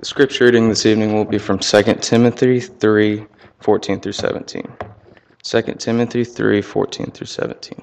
The 0.00 0.06
scripture 0.06 0.46
reading 0.46 0.68
this 0.68 0.86
evening 0.86 1.14
will 1.14 1.24
be 1.24 1.38
from 1.38 1.60
2 1.60 1.82
Timothy 2.00 2.58
3 2.58 3.26
14 3.60 4.00
through 4.00 4.12
17. 4.12 4.76
2 5.44 5.62
Timothy 5.78 6.24
3 6.24 6.62
14 6.62 7.10
through 7.12 7.26
17. 7.28 7.80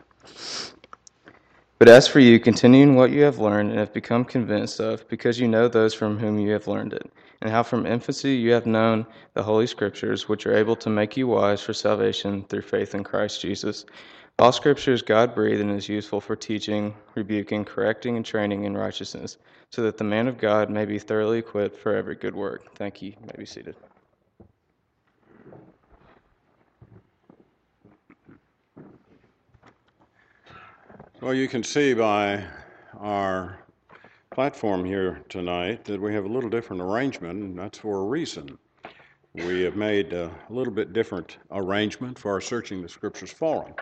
But 1.80 1.88
as 1.88 2.10
for 2.10 2.20
you, 2.20 2.38
continue 2.38 2.84
in 2.84 2.96
what 2.96 3.12
you 3.12 3.24
have 3.24 3.40
learned 3.40 3.70
and 3.70 3.80
have 3.80 3.94
become 3.94 4.26
convinced 4.26 4.82
of, 4.82 5.08
because 5.08 5.40
you 5.40 5.48
know 5.48 5.70
those 5.70 5.94
from 5.94 6.20
whom 6.20 6.38
you 6.38 6.52
have 6.52 6.68
learned 6.68 6.92
it, 6.92 7.10
and 7.42 7.50
how 7.50 7.64
from 7.64 7.86
infancy 7.86 8.36
you 8.36 8.52
have 8.52 8.66
known 8.66 9.08
the 9.34 9.44
Holy 9.44 9.66
Scriptures, 9.66 10.28
which 10.28 10.46
are 10.46 10.54
able 10.54 10.76
to 10.76 10.90
make 10.90 11.16
you 11.16 11.28
wise 11.28 11.62
for 11.62 11.74
salvation 11.74 12.44
through 12.44 12.64
faith 12.64 12.94
in 12.94 13.06
Christ 13.06 13.40
Jesus. 13.40 13.86
All 14.40 14.52
Scripture 14.52 14.92
is 14.92 15.02
God 15.02 15.36
breathed 15.36 15.62
and 15.62 15.72
is 15.72 15.88
useful 15.88 16.20
for 16.20 16.36
teaching, 16.36 16.96
rebuking, 17.16 17.64
correcting, 17.64 18.18
and 18.18 18.26
training 18.26 18.64
in 18.64 18.76
righteousness, 18.76 19.38
so 19.70 19.84
that 19.84 19.98
the 19.98 20.04
man 20.04 20.28
of 20.28 20.38
God 20.40 20.70
may 20.70 20.86
be 20.86 20.98
thoroughly 20.98 21.40
equipped 21.40 21.78
for 21.78 21.96
every 21.96 22.16
good 22.16 22.36
work. 22.36 22.76
Thank 22.76 23.02
you. 23.02 23.10
you 23.10 23.26
may 23.28 23.36
be 23.38 23.46
seated. 23.46 23.76
Well, 31.22 31.36
you 31.36 31.48
can 31.48 31.64
see 31.64 31.94
by 31.94 32.44
our 33.00 33.60
platform 34.32 34.84
here 34.84 35.22
tonight 35.30 35.86
that 35.86 36.02
we 36.02 36.16
have 36.16 36.26
a 36.26 36.28
little 36.28 36.50
different 36.50 36.82
arrangement, 36.82 37.40
and 37.40 37.60
that's 37.60 37.78
for 37.78 38.00
a 38.00 38.06
reason. 38.06 38.58
We 39.36 39.62
have 39.62 39.76
made 39.76 40.14
a 40.14 40.32
little 40.50 40.74
bit 40.74 40.94
different 40.94 41.38
arrangement 41.52 42.18
for 42.18 42.32
our 42.32 42.42
Searching 42.42 42.82
the 42.82 42.90
Scriptures 42.90 43.32
forum. 43.32 43.74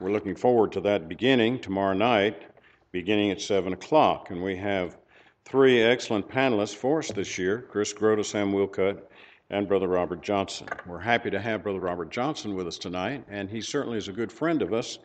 We're 0.00 0.12
looking 0.12 0.36
forward 0.36 0.70
to 0.72 0.80
that 0.82 1.08
beginning 1.08 1.58
tomorrow 1.58 1.92
night, 1.92 2.44
beginning 2.92 3.32
at 3.32 3.40
7 3.40 3.72
o'clock, 3.72 4.30
and 4.30 4.40
we 4.40 4.54
have 4.54 4.96
three 5.44 5.82
excellent 5.82 6.28
panelists 6.28 6.76
for 6.76 7.00
us 7.00 7.10
this 7.10 7.36
year 7.36 7.66
Chris 7.68 7.92
Grota, 7.92 8.24
Sam 8.24 8.52
Wilcutt, 8.52 9.02
and 9.50 9.66
Brother 9.66 9.88
Robert 9.88 10.22
Johnson. 10.22 10.68
We're 10.86 11.00
happy 11.00 11.30
to 11.30 11.40
have 11.40 11.64
Brother 11.64 11.80
Robert 11.80 12.10
Johnson 12.12 12.54
with 12.54 12.68
us 12.68 12.78
tonight, 12.78 13.24
and 13.28 13.50
he 13.50 13.60
certainly 13.60 13.98
is 13.98 14.06
a 14.06 14.12
good 14.12 14.30
friend 14.30 14.62
of 14.62 14.72
us 14.72 15.00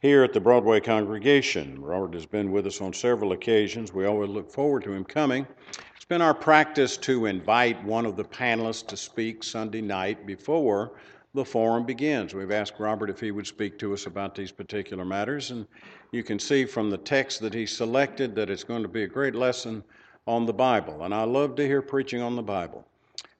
here 0.00 0.24
at 0.24 0.32
the 0.32 0.40
Broadway 0.40 0.80
congregation. 0.80 1.78
Robert 1.82 2.14
has 2.14 2.24
been 2.24 2.50
with 2.50 2.66
us 2.66 2.80
on 2.80 2.94
several 2.94 3.32
occasions. 3.32 3.92
We 3.92 4.06
always 4.06 4.30
look 4.30 4.50
forward 4.50 4.82
to 4.84 4.92
him 4.94 5.04
coming. 5.04 5.46
It's 5.94 6.06
been 6.06 6.22
our 6.22 6.32
practice 6.32 6.96
to 6.98 7.26
invite 7.26 7.84
one 7.84 8.06
of 8.06 8.16
the 8.16 8.24
panelists 8.24 8.86
to 8.86 8.96
speak 8.96 9.44
Sunday 9.44 9.82
night 9.82 10.26
before 10.26 10.92
the 11.34 11.44
forum 11.44 11.84
begins. 11.84 12.34
We've 12.34 12.50
asked 12.50 12.78
Robert 12.78 13.08
if 13.08 13.18
he 13.18 13.30
would 13.30 13.46
speak 13.46 13.78
to 13.78 13.94
us 13.94 14.06
about 14.06 14.34
these 14.34 14.52
particular 14.52 15.04
matters, 15.04 15.50
and 15.50 15.66
you 16.10 16.22
can 16.22 16.38
see 16.38 16.66
from 16.66 16.90
the 16.90 16.98
text 16.98 17.40
that 17.40 17.54
he 17.54 17.64
selected 17.64 18.34
that 18.34 18.50
it's 18.50 18.64
going 18.64 18.82
to 18.82 18.88
be 18.88 19.04
a 19.04 19.08
great 19.08 19.34
lesson 19.34 19.82
on 20.26 20.44
the 20.44 20.52
Bible. 20.52 21.04
And 21.04 21.14
I 21.14 21.24
love 21.24 21.54
to 21.56 21.66
hear 21.66 21.80
preaching 21.80 22.20
on 22.20 22.36
the 22.36 22.42
Bible. 22.42 22.86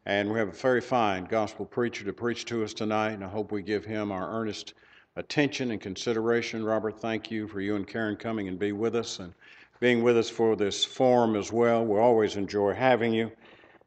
And 0.06 0.32
we 0.32 0.38
have 0.38 0.48
a 0.48 0.52
very 0.52 0.80
fine 0.80 1.26
gospel 1.26 1.66
preacher 1.66 2.04
to 2.04 2.12
preach 2.14 2.46
to 2.46 2.64
us 2.64 2.72
tonight, 2.72 3.12
and 3.12 3.24
I 3.24 3.28
hope 3.28 3.52
we 3.52 3.62
give 3.62 3.84
him 3.84 4.10
our 4.10 4.40
earnest 4.40 4.72
attention 5.16 5.70
and 5.70 5.80
consideration. 5.80 6.64
Robert, 6.64 6.98
thank 6.98 7.30
you 7.30 7.46
for 7.46 7.60
you 7.60 7.76
and 7.76 7.86
Karen 7.86 8.16
coming 8.16 8.48
and 8.48 8.58
be 8.58 8.72
with 8.72 8.96
us 8.96 9.18
and 9.18 9.34
being 9.80 10.02
with 10.02 10.16
us 10.16 10.30
for 10.30 10.56
this 10.56 10.82
forum 10.82 11.36
as 11.36 11.52
well. 11.52 11.84
We 11.84 12.00
always 12.00 12.36
enjoy 12.36 12.72
having 12.72 13.12
you, 13.12 13.30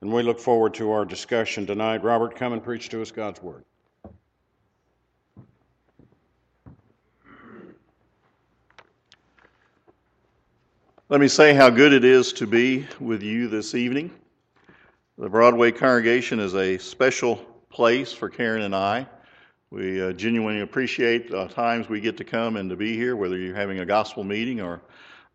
and 0.01 0.13
we 0.13 0.21
look 0.21 0.39
forward 0.39 0.75
to 0.75 0.91
our 0.91 1.05
discussion 1.05 1.65
tonight. 1.65 2.03
Robert, 2.03 2.35
come 2.35 2.53
and 2.53 2.63
preach 2.63 2.89
to 2.89 3.01
us 3.01 3.11
God's 3.11 3.41
Word. 3.41 3.65
Let 11.07 11.21
me 11.21 11.27
say 11.27 11.53
how 11.53 11.69
good 11.69 11.93
it 11.93 12.03
is 12.03 12.33
to 12.33 12.47
be 12.47 12.87
with 12.99 13.21
you 13.21 13.47
this 13.47 13.75
evening. 13.75 14.09
The 15.19 15.29
Broadway 15.29 15.71
congregation 15.71 16.39
is 16.39 16.55
a 16.55 16.79
special 16.79 17.35
place 17.69 18.11
for 18.11 18.27
Karen 18.27 18.63
and 18.63 18.75
I. 18.75 19.05
We 19.69 20.01
uh, 20.01 20.13
genuinely 20.13 20.61
appreciate 20.61 21.29
the 21.29 21.45
times 21.45 21.87
we 21.87 22.01
get 22.01 22.17
to 22.17 22.23
come 22.23 22.55
and 22.57 22.71
to 22.71 22.75
be 22.75 22.95
here, 22.95 23.15
whether 23.15 23.37
you're 23.37 23.55
having 23.55 23.81
a 23.81 23.85
gospel 23.85 24.23
meeting 24.23 24.61
or 24.61 24.81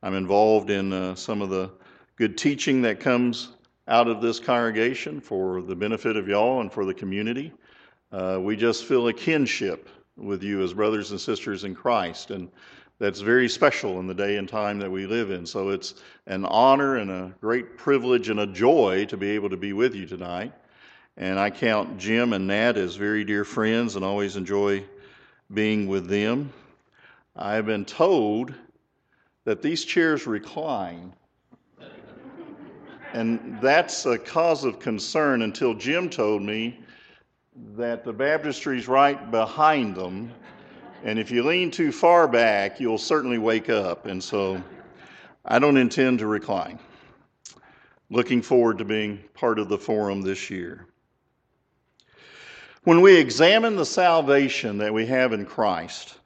I'm 0.02 0.14
involved 0.14 0.70
in 0.70 0.92
uh, 0.92 1.14
some 1.14 1.40
of 1.40 1.50
the 1.50 1.70
good 2.16 2.36
teaching 2.36 2.82
that 2.82 2.98
comes 2.98 3.50
out 3.86 4.08
of 4.08 4.20
this 4.20 4.40
congregation 4.40 5.20
for 5.20 5.62
the 5.62 5.76
benefit 5.76 6.16
of 6.16 6.26
y'all 6.26 6.62
and 6.62 6.72
for 6.72 6.84
the 6.84 6.94
community. 6.94 7.52
Uh, 8.10 8.40
we 8.40 8.56
just 8.56 8.86
feel 8.86 9.06
a 9.06 9.12
kinship 9.12 9.88
with 10.16 10.42
you 10.42 10.64
as 10.64 10.74
brothers 10.74 11.12
and 11.12 11.20
sisters 11.20 11.62
in 11.62 11.76
Christ, 11.76 12.32
and 12.32 12.50
that's 13.00 13.20
very 13.20 13.48
special 13.48 13.98
in 13.98 14.06
the 14.06 14.14
day 14.14 14.36
and 14.36 14.46
time 14.46 14.78
that 14.78 14.90
we 14.90 15.06
live 15.06 15.30
in. 15.30 15.46
So 15.46 15.70
it's 15.70 15.94
an 16.26 16.44
honor 16.44 16.98
and 16.98 17.10
a 17.10 17.34
great 17.40 17.78
privilege 17.78 18.28
and 18.28 18.40
a 18.40 18.46
joy 18.46 19.06
to 19.06 19.16
be 19.16 19.30
able 19.30 19.48
to 19.48 19.56
be 19.56 19.72
with 19.72 19.94
you 19.94 20.06
tonight. 20.06 20.52
And 21.16 21.40
I 21.40 21.48
count 21.48 21.98
Jim 21.98 22.34
and 22.34 22.46
Nat 22.46 22.76
as 22.76 22.96
very 22.96 23.24
dear 23.24 23.44
friends 23.44 23.96
and 23.96 24.04
always 24.04 24.36
enjoy 24.36 24.84
being 25.52 25.88
with 25.88 26.08
them. 26.08 26.52
I've 27.34 27.64
been 27.64 27.86
told 27.86 28.52
that 29.44 29.62
these 29.62 29.84
chairs 29.84 30.26
recline. 30.26 31.14
And 33.14 33.58
that's 33.62 34.04
a 34.04 34.18
cause 34.18 34.64
of 34.64 34.78
concern 34.78 35.40
until 35.42 35.74
Jim 35.74 36.10
told 36.10 36.42
me 36.42 36.78
that 37.76 38.04
the 38.04 38.12
baptistry's 38.12 38.86
right 38.88 39.30
behind 39.30 39.96
them. 39.96 40.32
And 41.02 41.18
if 41.18 41.30
you 41.30 41.42
lean 41.42 41.70
too 41.70 41.92
far 41.92 42.28
back, 42.28 42.78
you'll 42.78 42.98
certainly 42.98 43.38
wake 43.38 43.70
up. 43.70 44.04
And 44.04 44.22
so 44.22 44.62
I 45.44 45.58
don't 45.58 45.78
intend 45.78 46.18
to 46.18 46.26
recline. 46.26 46.78
Looking 48.10 48.42
forward 48.42 48.78
to 48.78 48.84
being 48.84 49.24
part 49.34 49.58
of 49.58 49.68
the 49.68 49.78
forum 49.78 50.20
this 50.20 50.50
year. 50.50 50.86
When 52.84 53.00
we 53.00 53.16
examine 53.16 53.76
the 53.76 53.86
salvation 53.86 54.78
that 54.78 54.92
we 54.92 55.06
have 55.06 55.32
in 55.32 55.46
Christ, 55.46 56.18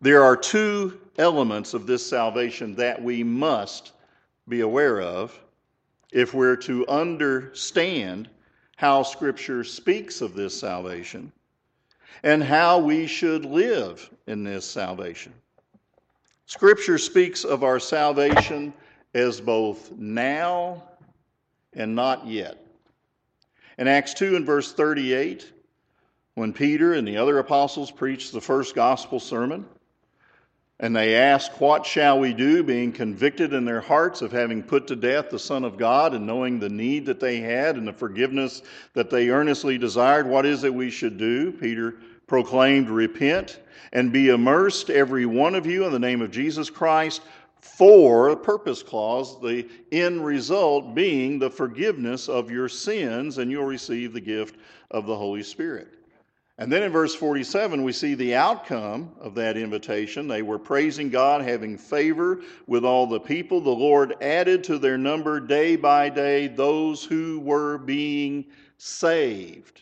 there 0.00 0.22
are 0.22 0.36
two 0.36 1.00
elements 1.18 1.74
of 1.74 1.86
this 1.86 2.06
salvation 2.06 2.74
that 2.76 3.02
we 3.02 3.24
must 3.24 3.92
be 4.48 4.60
aware 4.60 5.00
of 5.00 5.38
if 6.12 6.34
we're 6.34 6.56
to 6.56 6.86
understand 6.88 8.28
how 8.76 9.02
Scripture 9.02 9.62
speaks 9.62 10.20
of 10.20 10.34
this 10.34 10.58
salvation 10.58 11.32
and 12.22 12.42
how 12.42 12.78
we 12.78 13.06
should 13.06 13.44
live 13.44 14.10
in 14.26 14.44
this 14.44 14.64
salvation. 14.64 15.32
Scripture 16.46 16.98
speaks 16.98 17.44
of 17.44 17.62
our 17.62 17.78
salvation 17.78 18.72
as 19.14 19.40
both 19.40 19.92
now 19.92 20.82
and 21.72 21.94
not 21.94 22.26
yet. 22.26 22.58
In 23.78 23.88
Acts 23.88 24.14
2 24.14 24.36
and 24.36 24.44
verse 24.44 24.72
38, 24.72 25.52
when 26.34 26.52
Peter 26.52 26.94
and 26.94 27.06
the 27.06 27.16
other 27.16 27.38
apostles 27.38 27.90
preached 27.90 28.32
the 28.32 28.40
first 28.40 28.74
gospel 28.74 29.20
sermon, 29.20 29.64
and 30.80 30.96
they 30.96 31.14
asked, 31.14 31.60
What 31.60 31.86
shall 31.86 32.18
we 32.18 32.32
do? 32.32 32.62
being 32.62 32.90
convicted 32.90 33.52
in 33.52 33.64
their 33.64 33.82
hearts 33.82 34.22
of 34.22 34.32
having 34.32 34.62
put 34.62 34.86
to 34.88 34.96
death 34.96 35.30
the 35.30 35.38
Son 35.38 35.62
of 35.62 35.76
God 35.76 36.14
and 36.14 36.26
knowing 36.26 36.58
the 36.58 36.68
need 36.68 37.06
that 37.06 37.20
they 37.20 37.38
had 37.38 37.76
and 37.76 37.86
the 37.86 37.92
forgiveness 37.92 38.62
that 38.94 39.10
they 39.10 39.28
earnestly 39.28 39.78
desired, 39.78 40.26
what 40.26 40.46
is 40.46 40.64
it 40.64 40.74
we 40.74 40.90
should 40.90 41.18
do? 41.18 41.52
Peter 41.52 41.96
proclaimed, 42.26 42.88
Repent 42.88 43.60
and 43.92 44.12
be 44.12 44.30
immersed, 44.30 44.88
every 44.88 45.26
one 45.26 45.54
of 45.54 45.66
you, 45.66 45.84
in 45.84 45.92
the 45.92 45.98
name 45.98 46.22
of 46.22 46.30
Jesus 46.30 46.70
Christ 46.70 47.22
for 47.60 48.34
purpose 48.36 48.82
clause, 48.82 49.38
the 49.40 49.68
end 49.92 50.24
result 50.24 50.94
being 50.94 51.38
the 51.38 51.50
forgiveness 51.50 52.28
of 52.28 52.50
your 52.50 52.68
sins, 52.68 53.38
and 53.38 53.50
you'll 53.50 53.64
receive 53.64 54.12
the 54.12 54.20
gift 54.20 54.56
of 54.90 55.06
the 55.06 55.16
Holy 55.16 55.42
Spirit. 55.42 55.99
And 56.60 56.70
then 56.70 56.82
in 56.82 56.92
verse 56.92 57.14
47, 57.14 57.82
we 57.82 57.90
see 57.90 58.14
the 58.14 58.34
outcome 58.34 59.12
of 59.18 59.34
that 59.36 59.56
invitation. 59.56 60.28
They 60.28 60.42
were 60.42 60.58
praising 60.58 61.08
God, 61.08 61.40
having 61.40 61.78
favor 61.78 62.42
with 62.66 62.84
all 62.84 63.06
the 63.06 63.18
people. 63.18 63.62
The 63.62 63.70
Lord 63.70 64.14
added 64.20 64.62
to 64.64 64.78
their 64.78 64.98
number 64.98 65.40
day 65.40 65.76
by 65.76 66.10
day 66.10 66.48
those 66.48 67.02
who 67.02 67.40
were 67.40 67.78
being 67.78 68.44
saved. 68.76 69.80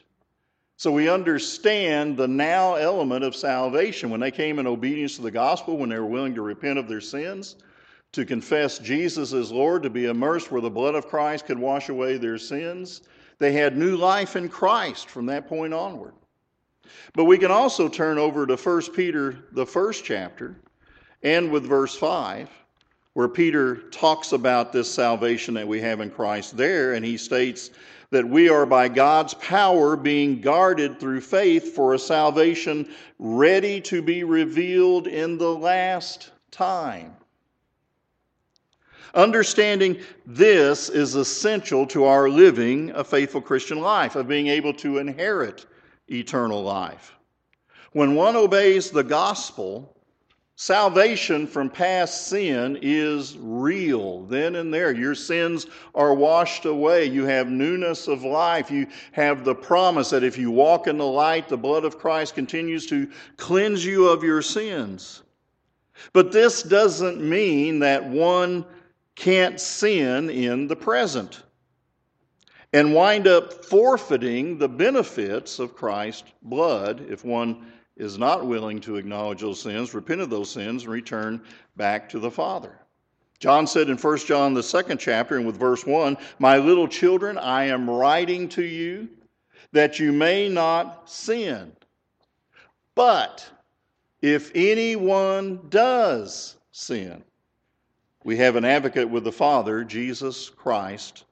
So 0.76 0.92
we 0.92 1.08
understand 1.08 2.16
the 2.16 2.28
now 2.28 2.76
element 2.76 3.24
of 3.24 3.34
salvation. 3.34 4.08
When 4.08 4.20
they 4.20 4.30
came 4.30 4.60
in 4.60 4.66
obedience 4.68 5.16
to 5.16 5.22
the 5.22 5.32
gospel, 5.32 5.78
when 5.78 5.88
they 5.88 5.98
were 5.98 6.06
willing 6.06 6.36
to 6.36 6.42
repent 6.42 6.78
of 6.78 6.86
their 6.86 7.00
sins, 7.00 7.56
to 8.12 8.24
confess 8.24 8.78
Jesus 8.78 9.32
as 9.32 9.50
Lord, 9.50 9.82
to 9.82 9.90
be 9.90 10.04
immersed 10.04 10.52
where 10.52 10.60
the 10.60 10.70
blood 10.70 10.94
of 10.94 11.08
Christ 11.08 11.46
could 11.46 11.58
wash 11.58 11.88
away 11.88 12.18
their 12.18 12.38
sins. 12.38 13.02
They 13.40 13.50
had 13.50 13.76
new 13.76 13.96
life 13.96 14.36
in 14.36 14.48
Christ 14.48 15.08
from 15.08 15.26
that 15.26 15.48
point 15.48 15.74
onward. 15.74 16.14
But 17.14 17.24
we 17.24 17.38
can 17.38 17.50
also 17.50 17.88
turn 17.88 18.18
over 18.18 18.46
to 18.46 18.56
1 18.56 18.82
Peter, 18.94 19.44
the 19.52 19.66
first 19.66 20.04
chapter, 20.04 20.56
and 21.22 21.50
with 21.50 21.64
verse 21.64 21.96
5, 21.96 22.48
where 23.14 23.28
Peter 23.28 23.76
talks 23.90 24.32
about 24.32 24.72
this 24.72 24.92
salvation 24.92 25.54
that 25.54 25.66
we 25.66 25.80
have 25.80 26.00
in 26.00 26.10
Christ 26.10 26.56
there, 26.56 26.94
and 26.94 27.04
he 27.04 27.16
states 27.16 27.70
that 28.10 28.26
we 28.26 28.48
are 28.48 28.64
by 28.64 28.88
God's 28.88 29.34
power 29.34 29.96
being 29.96 30.40
guarded 30.40 30.98
through 30.98 31.20
faith 31.20 31.74
for 31.74 31.94
a 31.94 31.98
salvation 31.98 32.88
ready 33.18 33.80
to 33.82 34.00
be 34.00 34.24
revealed 34.24 35.06
in 35.06 35.36
the 35.36 35.52
last 35.52 36.30
time. 36.50 37.14
Understanding 39.14 39.98
this 40.26 40.88
is 40.88 41.14
essential 41.14 41.86
to 41.88 42.04
our 42.04 42.28
living 42.28 42.90
a 42.90 43.02
faithful 43.02 43.40
Christian 43.40 43.80
life, 43.80 44.16
of 44.16 44.28
being 44.28 44.48
able 44.48 44.72
to 44.74 44.98
inherit 44.98 45.66
eternal 46.10 46.62
life. 46.62 47.14
When 47.92 48.14
one 48.14 48.36
obeys 48.36 48.90
the 48.90 49.04
gospel, 49.04 49.96
salvation 50.56 51.46
from 51.46 51.70
past 51.70 52.26
sin 52.26 52.78
is 52.82 53.36
real 53.38 54.22
then 54.24 54.56
and 54.56 54.74
there. 54.74 54.92
Your 54.92 55.14
sins 55.14 55.66
are 55.94 56.14
washed 56.14 56.64
away. 56.64 57.04
You 57.04 57.24
have 57.24 57.48
newness 57.48 58.08
of 58.08 58.24
life. 58.24 58.70
You 58.70 58.86
have 59.12 59.44
the 59.44 59.54
promise 59.54 60.10
that 60.10 60.24
if 60.24 60.36
you 60.36 60.50
walk 60.50 60.86
in 60.86 60.98
the 60.98 61.06
light, 61.06 61.48
the 61.48 61.56
blood 61.56 61.84
of 61.84 61.98
Christ 61.98 62.34
continues 62.34 62.86
to 62.86 63.10
cleanse 63.36 63.84
you 63.84 64.08
of 64.08 64.22
your 64.22 64.42
sins. 64.42 65.22
But 66.12 66.32
this 66.32 66.62
doesn't 66.62 67.20
mean 67.20 67.78
that 67.80 68.04
one 68.04 68.64
can't 69.14 69.60
sin 69.60 70.30
in 70.30 70.68
the 70.68 70.76
present 70.76 71.42
and 72.72 72.94
wind 72.94 73.26
up 73.26 73.64
forfeiting 73.64 74.58
the 74.58 74.68
benefits 74.68 75.58
of 75.58 75.74
Christ's 75.74 76.30
blood 76.42 77.06
if 77.08 77.24
one 77.24 77.66
is 77.96 78.18
not 78.18 78.46
willing 78.46 78.80
to 78.80 78.96
acknowledge 78.96 79.40
those 79.40 79.60
sins, 79.60 79.94
repent 79.94 80.20
of 80.20 80.30
those 80.30 80.50
sins, 80.50 80.84
and 80.84 80.92
return 80.92 81.42
back 81.76 82.08
to 82.10 82.18
the 82.18 82.30
Father. 82.30 82.78
John 83.38 83.66
said 83.66 83.88
in 83.88 83.96
1 83.96 84.18
John, 84.18 84.54
the 84.54 84.62
second 84.62 84.98
chapter, 84.98 85.36
and 85.36 85.46
with 85.46 85.56
verse 85.56 85.86
1 85.86 86.16
My 86.38 86.58
little 86.58 86.88
children, 86.88 87.38
I 87.38 87.64
am 87.64 87.88
writing 87.88 88.48
to 88.50 88.64
you 88.64 89.08
that 89.72 89.98
you 89.98 90.12
may 90.12 90.48
not 90.48 91.08
sin. 91.08 91.72
But 92.94 93.48
if 94.22 94.50
anyone 94.54 95.60
does 95.68 96.56
sin, 96.72 97.22
we 98.24 98.36
have 98.38 98.56
an 98.56 98.64
advocate 98.64 99.08
with 99.08 99.24
the 99.24 99.32
Father, 99.32 99.84
Jesus 99.84 100.48
Christ, 100.48 101.24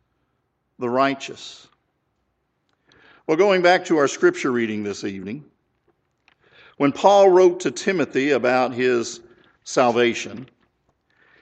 the 0.78 0.88
righteous. 0.88 1.68
Well, 3.26 3.36
going 3.36 3.62
back 3.62 3.84
to 3.86 3.96
our 3.96 4.08
scripture 4.08 4.52
reading 4.52 4.84
this 4.84 5.04
evening, 5.04 5.44
when 6.76 6.92
Paul 6.92 7.30
wrote 7.30 7.60
to 7.60 7.70
Timothy 7.70 8.32
about 8.32 8.72
his 8.72 9.20
salvation, 9.64 10.48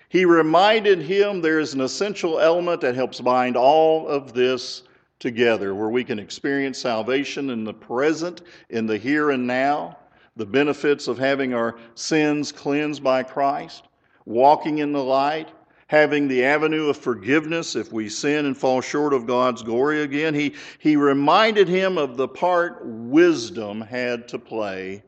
he 0.08 0.24
reminded 0.24 1.00
him 1.00 1.40
there 1.40 1.58
is 1.58 1.74
an 1.74 1.80
essential 1.80 2.38
element 2.38 2.80
that 2.82 2.94
helps 2.94 3.20
bind 3.20 3.56
all 3.56 4.06
of 4.06 4.32
this 4.32 4.84
together, 5.18 5.74
where 5.74 5.88
we 5.88 6.04
can 6.04 6.18
experience 6.18 6.78
salvation 6.78 7.50
in 7.50 7.64
the 7.64 7.74
present, 7.74 8.42
in 8.70 8.86
the 8.86 8.96
here 8.96 9.30
and 9.30 9.46
now, 9.46 9.98
the 10.36 10.46
benefits 10.46 11.08
of 11.08 11.18
having 11.18 11.54
our 11.54 11.76
sins 11.94 12.52
cleansed 12.52 13.02
by 13.02 13.22
Christ, 13.22 13.84
walking 14.24 14.78
in 14.78 14.92
the 14.92 15.02
light, 15.02 15.50
having 15.86 16.28
the 16.28 16.44
avenue 16.44 16.88
of 16.88 16.96
forgiveness 16.96 17.76
if 17.76 17.92
we 17.92 18.08
sin 18.08 18.46
and 18.46 18.56
fall 18.56 18.80
short 18.80 19.12
of 19.12 19.26
God's 19.26 19.62
glory 19.62 20.02
again. 20.02 20.34
He, 20.34 20.54
he 20.78 20.96
reminded 20.96 21.68
him 21.68 21.98
of 21.98 22.16
the 22.16 22.28
part 22.28 22.80
wisdom 22.84 23.80
had 23.80 24.28
to 24.28 24.38
play 24.38 25.02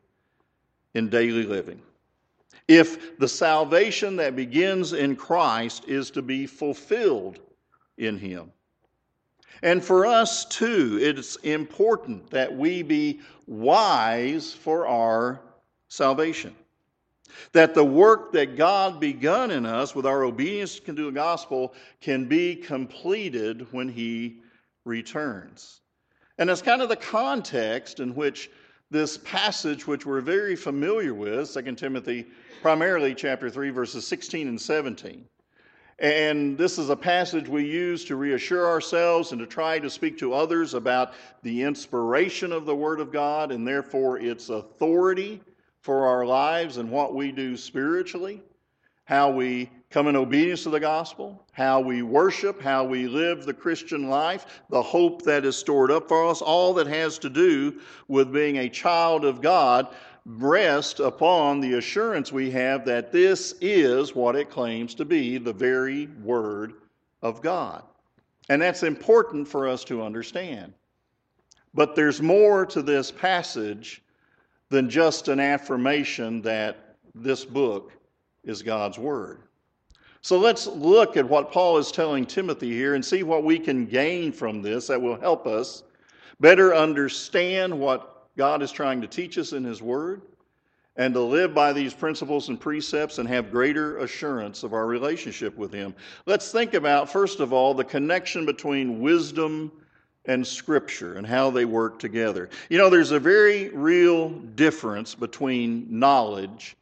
in 0.93 1.09
daily 1.09 1.43
living. 1.43 1.81
If 2.67 3.17
the 3.17 3.27
salvation 3.27 4.17
that 4.17 4.35
begins 4.35 4.93
in 4.93 5.15
Christ 5.15 5.85
is 5.87 6.11
to 6.11 6.21
be 6.21 6.45
fulfilled 6.45 7.39
in 7.97 8.17
Him. 8.17 8.51
And 9.63 9.83
for 9.83 10.05
us 10.05 10.45
too, 10.45 10.99
it's 11.01 11.37
important 11.37 12.29
that 12.29 12.55
we 12.55 12.83
be 12.83 13.21
wise 13.47 14.53
for 14.53 14.85
our 14.85 15.41
salvation. 15.87 16.55
That 17.53 17.73
the 17.73 17.83
work 17.83 18.31
that 18.33 18.55
God 18.55 18.99
begun 18.99 19.51
in 19.51 19.65
us 19.65 19.95
with 19.95 20.05
our 20.05 20.23
obedience 20.23 20.79
to 20.81 20.93
the 20.93 21.11
gospel 21.11 21.73
can 22.01 22.25
be 22.25 22.55
completed 22.55 23.67
when 23.71 23.89
He 23.89 24.41
returns. 24.85 25.81
And 26.37 26.49
that's 26.49 26.61
kind 26.61 26.81
of 26.81 26.89
the 26.89 26.95
context 26.95 27.99
in 27.99 28.13
which 28.13 28.49
this 28.89 29.17
passage, 29.17 29.85
which 29.85 30.05
we're 30.05 30.21
very 30.21 30.55
familiar 30.55 31.13
with, 31.13 31.53
2 31.53 31.75
Timothy, 31.75 32.25
primarily 32.61 33.13
chapter 33.13 33.49
3, 33.49 33.69
verses 33.69 34.07
16 34.07 34.47
and 34.47 34.59
17. 34.59 35.25
And 35.99 36.57
this 36.57 36.77
is 36.77 36.89
a 36.89 36.95
passage 36.95 37.47
we 37.47 37.65
use 37.65 38.05
to 38.05 38.15
reassure 38.15 38.67
ourselves 38.67 39.31
and 39.31 39.39
to 39.39 39.47
try 39.47 39.79
to 39.79 39.89
speak 39.89 40.17
to 40.19 40.33
others 40.33 40.75
about 40.75 41.13
the 41.41 41.63
inspiration 41.63 42.51
of 42.51 42.65
the 42.65 42.75
Word 42.75 42.99
of 42.99 43.11
God 43.11 43.51
and 43.51 43.67
therefore 43.67 44.19
its 44.19 44.49
authority 44.49 45.41
for 45.81 46.07
our 46.07 46.25
lives 46.25 46.77
and 46.77 46.89
what 46.89 47.15
we 47.15 47.31
do 47.31 47.55
spiritually, 47.55 48.41
how 49.05 49.31
we 49.31 49.69
come 49.89 50.07
in 50.07 50.15
obedience 50.15 50.63
to 50.63 50.69
the 50.69 50.79
gospel, 50.79 51.45
how 51.53 51.79
we 51.79 52.01
worship, 52.01 52.61
how 52.61 52.83
we 52.83 53.07
live 53.07 53.45
the 53.45 53.53
Christian 53.53 54.09
life, 54.09 54.61
the 54.69 54.81
hope 54.81 55.21
that 55.21 55.45
is 55.45 55.55
stored 55.55 55.91
up 55.91 56.07
for 56.07 56.27
us, 56.27 56.41
all 56.41 56.73
that 56.73 56.87
has 56.87 57.17
to 57.19 57.29
do 57.29 57.79
with 58.07 58.33
being 58.33 58.57
a 58.57 58.69
child 58.69 59.23
of 59.23 59.41
God 59.41 59.87
rest 60.25 60.99
upon 60.99 61.61
the 61.61 61.75
assurance 61.75 62.33
we 62.33 62.51
have 62.51 62.83
that 62.85 63.13
this 63.13 63.55
is 63.61 64.13
what 64.13 64.35
it 64.35 64.49
claims 64.49 64.93
to 64.95 65.05
be 65.05 65.37
the 65.37 65.53
very 65.53 66.07
Word 66.21 66.73
of 67.21 67.41
God. 67.41 67.83
And 68.49 68.61
that's 68.61 68.83
important 68.83 69.47
for 69.47 69.67
us 69.67 69.85
to 69.85 70.03
understand. 70.03 70.73
But 71.73 71.95
there's 71.95 72.21
more 72.21 72.65
to 72.67 72.81
this 72.81 73.09
passage 73.09 74.01
than 74.69 74.89
just 74.89 75.27
an 75.27 75.39
affirmation 75.39 76.41
that 76.41 76.95
this 77.15 77.45
book 77.45 77.93
is 78.43 78.61
God's 78.61 78.97
Word. 78.97 79.41
So 80.21 80.37
let's 80.37 80.67
look 80.67 81.15
at 81.15 81.27
what 81.27 81.51
Paul 81.51 81.77
is 81.77 81.91
telling 81.91 82.25
Timothy 82.25 82.71
here 82.71 82.95
and 82.95 83.05
see 83.05 83.23
what 83.23 83.43
we 83.43 83.59
can 83.59 83.85
gain 83.85 84.31
from 84.31 84.61
this 84.61 84.87
that 84.87 85.01
will 85.01 85.19
help 85.19 85.47
us 85.47 85.83
better 86.39 86.75
understand 86.75 87.77
what 87.77 88.27
God 88.35 88.61
is 88.61 88.71
trying 88.71 89.01
to 89.01 89.07
teach 89.07 89.37
us 89.37 89.53
in 89.53 89.63
His 89.63 89.81
Word, 89.81 90.21
and 90.97 91.13
to 91.13 91.21
live 91.21 91.53
by 91.53 91.71
these 91.71 91.93
principles 91.93 92.49
and 92.49 92.59
precepts 92.59 93.19
and 93.19 93.29
have 93.29 93.51
greater 93.51 93.99
assurance 93.99 94.63
of 94.63 94.73
our 94.73 94.87
relationship 94.87 95.55
with 95.55 95.71
Him. 95.71 95.95
Let's 96.25 96.51
think 96.51 96.73
about, 96.73 97.09
first 97.09 97.39
of 97.39 97.53
all, 97.53 97.73
the 97.73 97.83
connection 97.83 98.45
between 98.45 98.99
wisdom 98.99 99.71
and 100.27 100.45
Scripture 100.45 101.15
and 101.15 101.25
how 101.25 101.49
they 101.49 101.65
work 101.65 101.99
together. 101.99 102.49
You 102.69 102.77
know, 102.77 102.89
there's 102.89 103.11
a 103.11 103.19
very 103.19 103.69
real 103.69 104.29
difference 104.29 105.15
between 105.15 105.87
knowledge 105.89 106.75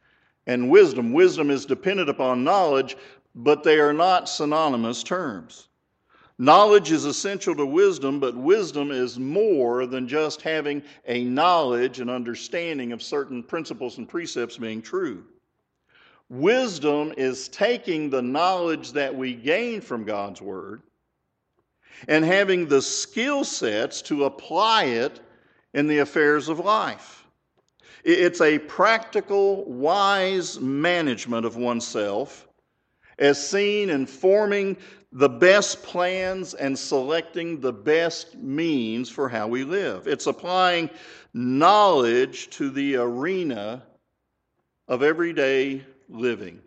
and 0.46 0.68
wisdom. 0.68 1.12
Wisdom 1.12 1.50
is 1.50 1.64
dependent 1.64 2.08
upon 2.08 2.44
knowledge, 2.44 2.96
but 3.34 3.62
they 3.62 3.78
are 3.78 3.92
not 3.92 4.28
synonymous 4.28 5.02
terms. 5.02 5.68
Knowledge 6.38 6.92
is 6.92 7.06
essential 7.06 7.54
to 7.54 7.64
wisdom, 7.64 8.20
but 8.20 8.36
wisdom 8.36 8.90
is 8.90 9.18
more 9.18 9.86
than 9.86 10.06
just 10.06 10.42
having 10.42 10.82
a 11.06 11.24
knowledge 11.24 12.00
and 12.00 12.10
understanding 12.10 12.92
of 12.92 13.02
certain 13.02 13.42
principles 13.42 13.96
and 13.96 14.06
precepts 14.06 14.58
being 14.58 14.82
true. 14.82 15.24
Wisdom 16.28 17.14
is 17.16 17.48
taking 17.48 18.10
the 18.10 18.20
knowledge 18.20 18.92
that 18.92 19.14
we 19.14 19.32
gain 19.32 19.80
from 19.80 20.04
God's 20.04 20.42
Word 20.42 20.82
and 22.08 22.24
having 22.24 22.66
the 22.66 22.82
skill 22.82 23.44
sets 23.44 24.02
to 24.02 24.24
apply 24.24 24.84
it 24.84 25.20
in 25.74 25.86
the 25.86 25.98
affairs 25.98 26.48
of 26.48 26.58
life. 26.58 27.26
It's 28.04 28.40
a 28.40 28.58
practical, 28.58 29.64
wise 29.64 30.60
management 30.60 31.44
of 31.44 31.56
oneself 31.56 32.46
as 33.18 33.48
seen 33.48 33.90
in 33.90 34.06
forming 34.06 34.76
the 35.12 35.28
best 35.28 35.82
plans 35.82 36.54
and 36.54 36.78
selecting 36.78 37.60
the 37.60 37.72
best 37.72 38.36
means 38.36 39.08
for 39.08 39.28
how 39.28 39.48
we 39.48 39.64
live. 39.64 40.06
It's 40.06 40.26
applying 40.26 40.90
knowledge 41.32 42.50
to 42.50 42.70
the 42.70 42.96
arena 42.96 43.82
of 44.88 45.02
everyday 45.02 45.84
living. 46.08 46.60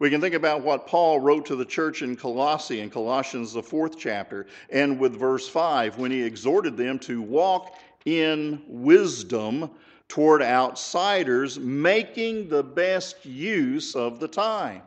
We 0.00 0.10
can 0.10 0.20
think 0.20 0.34
about 0.34 0.62
what 0.62 0.86
Paul 0.86 1.18
wrote 1.18 1.46
to 1.46 1.56
the 1.56 1.64
church 1.64 2.02
in 2.02 2.14
Colossae 2.14 2.80
in 2.80 2.88
Colossians, 2.88 3.52
the 3.52 3.62
fourth 3.62 3.98
chapter, 3.98 4.46
and 4.70 4.98
with 4.98 5.18
verse 5.18 5.48
5, 5.48 5.98
when 5.98 6.12
he 6.12 6.22
exhorted 6.22 6.76
them 6.76 7.00
to 7.00 7.20
walk 7.20 7.76
in 8.04 8.62
wisdom 8.68 9.70
toward 10.06 10.40
outsiders, 10.40 11.58
making 11.58 12.48
the 12.48 12.62
best 12.62 13.26
use 13.26 13.96
of 13.96 14.20
the 14.20 14.28
time. 14.28 14.82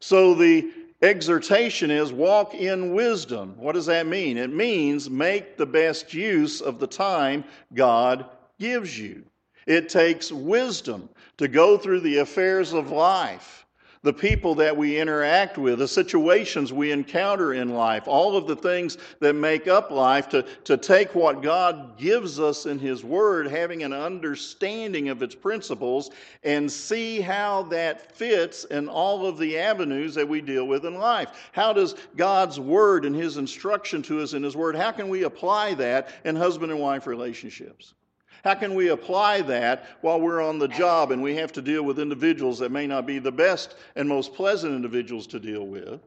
So 0.00 0.34
the 0.34 0.72
exhortation 1.02 1.90
is 1.90 2.12
walk 2.12 2.54
in 2.54 2.94
wisdom. 2.94 3.54
What 3.56 3.74
does 3.74 3.86
that 3.86 4.06
mean? 4.06 4.38
It 4.38 4.52
means 4.52 5.10
make 5.10 5.56
the 5.56 5.66
best 5.66 6.14
use 6.14 6.60
of 6.60 6.78
the 6.78 6.86
time 6.86 7.44
God 7.74 8.24
gives 8.58 8.98
you. 8.98 9.24
It 9.66 9.90
takes 9.90 10.32
wisdom 10.32 11.08
to 11.36 11.48
go 11.48 11.76
through 11.76 12.00
the 12.00 12.18
affairs 12.18 12.72
of 12.72 12.90
life, 12.90 13.66
the 14.02 14.12
people 14.12 14.54
that 14.54 14.74
we 14.74 14.98
interact 14.98 15.58
with, 15.58 15.78
the 15.78 15.88
situations 15.88 16.72
we 16.72 16.90
encounter 16.90 17.52
in 17.52 17.74
life, 17.74 18.08
all 18.08 18.34
of 18.34 18.46
the 18.46 18.56
things 18.56 18.96
that 19.20 19.34
make 19.34 19.68
up 19.68 19.90
life, 19.90 20.28
to, 20.30 20.42
to 20.64 20.78
take 20.78 21.14
what 21.14 21.42
God 21.42 21.98
gives 21.98 22.40
us 22.40 22.64
in 22.64 22.78
His 22.78 23.04
Word, 23.04 23.46
having 23.46 23.82
an 23.82 23.92
understanding 23.92 25.10
of 25.10 25.22
its 25.22 25.34
principles, 25.34 26.10
and 26.44 26.70
see 26.70 27.20
how 27.20 27.64
that 27.64 28.16
fits 28.16 28.64
in 28.64 28.88
all 28.88 29.26
of 29.26 29.36
the 29.36 29.58
avenues 29.58 30.14
that 30.14 30.26
we 30.26 30.40
deal 30.40 30.66
with 30.66 30.86
in 30.86 30.94
life. 30.94 31.50
How 31.52 31.74
does 31.74 31.94
God's 32.16 32.58
Word 32.58 33.04
and 33.04 33.14
His 33.14 33.36
instruction 33.36 34.00
to 34.04 34.22
us 34.22 34.32
in 34.32 34.42
His 34.42 34.56
Word, 34.56 34.76
how 34.76 34.92
can 34.92 35.10
we 35.10 35.24
apply 35.24 35.74
that 35.74 36.08
in 36.24 36.36
husband 36.36 36.72
and 36.72 36.80
wife 36.80 37.06
relationships? 37.06 37.92
How 38.44 38.54
can 38.54 38.74
we 38.74 38.88
apply 38.88 39.42
that 39.42 39.86
while 40.00 40.20
we're 40.20 40.42
on 40.42 40.58
the 40.58 40.68
job 40.68 41.10
and 41.12 41.22
we 41.22 41.36
have 41.36 41.52
to 41.52 41.62
deal 41.62 41.82
with 41.82 41.98
individuals 41.98 42.58
that 42.58 42.72
may 42.72 42.86
not 42.86 43.06
be 43.06 43.18
the 43.18 43.32
best 43.32 43.76
and 43.96 44.08
most 44.08 44.34
pleasant 44.34 44.74
individuals 44.74 45.26
to 45.28 45.40
deal 45.40 45.66
with? 45.66 46.00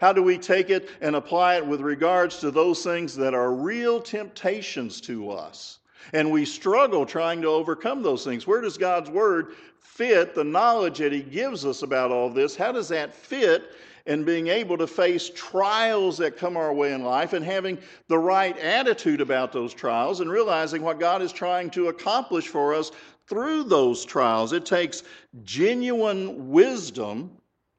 How 0.00 0.12
do 0.12 0.22
we 0.22 0.38
take 0.38 0.70
it 0.70 0.90
and 1.00 1.16
apply 1.16 1.56
it 1.56 1.66
with 1.66 1.80
regards 1.80 2.38
to 2.40 2.50
those 2.50 2.82
things 2.82 3.14
that 3.16 3.34
are 3.34 3.52
real 3.52 4.00
temptations 4.00 5.00
to 5.02 5.30
us? 5.30 5.78
And 6.12 6.30
we 6.30 6.44
struggle 6.44 7.04
trying 7.04 7.42
to 7.42 7.48
overcome 7.48 8.02
those 8.02 8.24
things. 8.24 8.46
Where 8.46 8.60
does 8.60 8.78
God's 8.78 9.10
Word 9.10 9.54
fit 9.80 10.34
the 10.34 10.44
knowledge 10.44 10.98
that 10.98 11.12
He 11.12 11.22
gives 11.22 11.64
us 11.64 11.82
about 11.82 12.12
all 12.12 12.30
this? 12.30 12.54
How 12.54 12.72
does 12.72 12.88
that 12.88 13.14
fit 13.14 13.72
and 14.06 14.24
being 14.24 14.48
able 14.48 14.78
to 14.78 14.86
face 14.86 15.30
trials 15.34 16.16
that 16.18 16.36
come 16.36 16.56
our 16.56 16.72
way 16.72 16.92
in 16.92 17.02
life 17.02 17.32
and 17.32 17.44
having 17.44 17.78
the 18.08 18.18
right 18.18 18.56
attitude 18.58 19.20
about 19.20 19.52
those 19.52 19.74
trials 19.74 20.20
and 20.20 20.30
realizing 20.30 20.82
what 20.82 21.00
God 21.00 21.22
is 21.22 21.32
trying 21.32 21.70
to 21.70 21.88
accomplish 21.88 22.46
for 22.46 22.74
us 22.74 22.92
through 23.26 23.64
those 23.64 24.04
trials. 24.04 24.52
It 24.52 24.64
takes 24.64 25.02
genuine 25.44 26.50
wisdom 26.50 27.30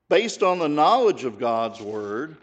based 0.10 0.44
on 0.44 0.60
the 0.60 0.68
knowledge 0.68 1.24
of 1.24 1.40
God's 1.40 1.82
Word 1.82 2.36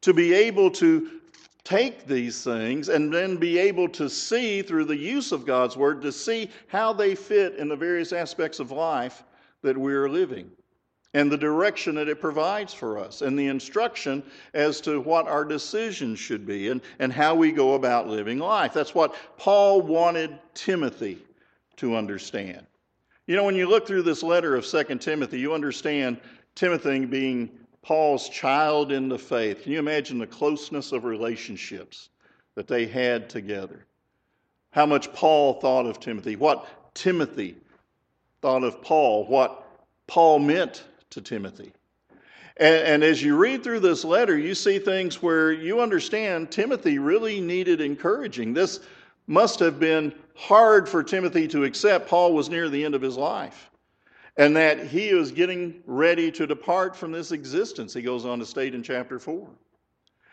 to 0.00 0.12
be 0.12 0.32
able 0.32 0.70
to 0.72 1.20
take 1.64 2.06
these 2.06 2.42
things 2.42 2.88
and 2.88 3.12
then 3.12 3.36
be 3.36 3.58
able 3.58 3.88
to 3.88 4.08
see 4.08 4.62
through 4.62 4.84
the 4.84 4.96
use 4.96 5.32
of 5.32 5.46
God's 5.46 5.76
Word 5.76 6.02
to 6.02 6.12
see 6.12 6.50
how 6.68 6.92
they 6.92 7.14
fit 7.14 7.56
in 7.56 7.68
the 7.68 7.76
various 7.76 8.12
aspects 8.12 8.60
of 8.60 8.70
life 8.70 9.24
that 9.62 9.76
we're 9.76 10.08
living 10.08 10.50
and 11.14 11.30
the 11.30 11.36
direction 11.36 11.94
that 11.96 12.08
it 12.08 12.20
provides 12.20 12.72
for 12.72 12.98
us 12.98 13.22
and 13.22 13.38
the 13.38 13.46
instruction 13.46 14.22
as 14.54 14.80
to 14.80 15.00
what 15.00 15.26
our 15.26 15.44
decisions 15.44 16.18
should 16.18 16.46
be 16.46 16.68
and, 16.68 16.80
and 16.98 17.12
how 17.12 17.34
we 17.34 17.52
go 17.52 17.74
about 17.74 18.08
living 18.08 18.38
life. 18.38 18.72
That's 18.72 18.94
what 18.94 19.14
Paul 19.36 19.82
wanted 19.82 20.38
Timothy 20.54 21.18
to 21.76 21.96
understand. 21.96 22.66
You 23.26 23.36
know, 23.36 23.44
when 23.44 23.54
you 23.54 23.68
look 23.68 23.86
through 23.86 24.02
this 24.02 24.22
letter 24.22 24.56
of 24.56 24.64
Second 24.64 25.00
Timothy, 25.00 25.38
you 25.38 25.54
understand 25.54 26.18
Timothy 26.54 27.04
being 27.04 27.50
Paul's 27.82 28.28
child 28.28 28.92
in 28.92 29.08
the 29.08 29.18
faith. 29.18 29.62
Can 29.62 29.72
you 29.72 29.78
imagine 29.78 30.18
the 30.18 30.26
closeness 30.26 30.92
of 30.92 31.04
relationships 31.04 32.08
that 32.54 32.68
they 32.68 32.86
had 32.86 33.28
together? 33.28 33.86
How 34.70 34.86
much 34.86 35.12
Paul 35.12 35.60
thought 35.60 35.86
of 35.86 36.00
Timothy, 36.00 36.36
what 36.36 36.94
Timothy 36.94 37.56
thought 38.40 38.64
of 38.64 38.80
Paul, 38.82 39.26
what 39.26 39.66
Paul 40.06 40.38
meant 40.38 40.84
to 41.12 41.20
Timothy. 41.20 41.72
And, 42.58 42.74
and, 42.74 43.04
as 43.04 43.22
you 43.22 43.36
read 43.36 43.64
through 43.64 43.80
this 43.80 44.04
letter, 44.04 44.36
you 44.36 44.54
see 44.54 44.78
things 44.78 45.22
where 45.22 45.52
you 45.52 45.80
understand 45.80 46.50
Timothy 46.50 46.98
really 46.98 47.40
needed 47.40 47.80
encouraging. 47.80 48.52
This 48.52 48.80
must 49.26 49.58
have 49.60 49.80
been 49.80 50.12
hard 50.34 50.86
for 50.86 51.02
Timothy 51.02 51.48
to 51.48 51.64
accept. 51.64 52.08
Paul 52.08 52.34
was 52.34 52.50
near 52.50 52.68
the 52.68 52.84
end 52.84 52.94
of 52.94 53.00
his 53.00 53.16
life 53.16 53.70
and 54.36 54.56
that 54.56 54.86
he 54.86 55.14
was 55.14 55.30
getting 55.30 55.82
ready 55.86 56.30
to 56.32 56.46
depart 56.46 56.96
from 56.96 57.12
this 57.12 57.32
existence, 57.32 57.92
he 57.92 58.02
goes 58.02 58.24
on 58.24 58.38
to 58.38 58.46
state 58.46 58.74
in 58.74 58.82
chapter 58.82 59.18
4. 59.18 59.48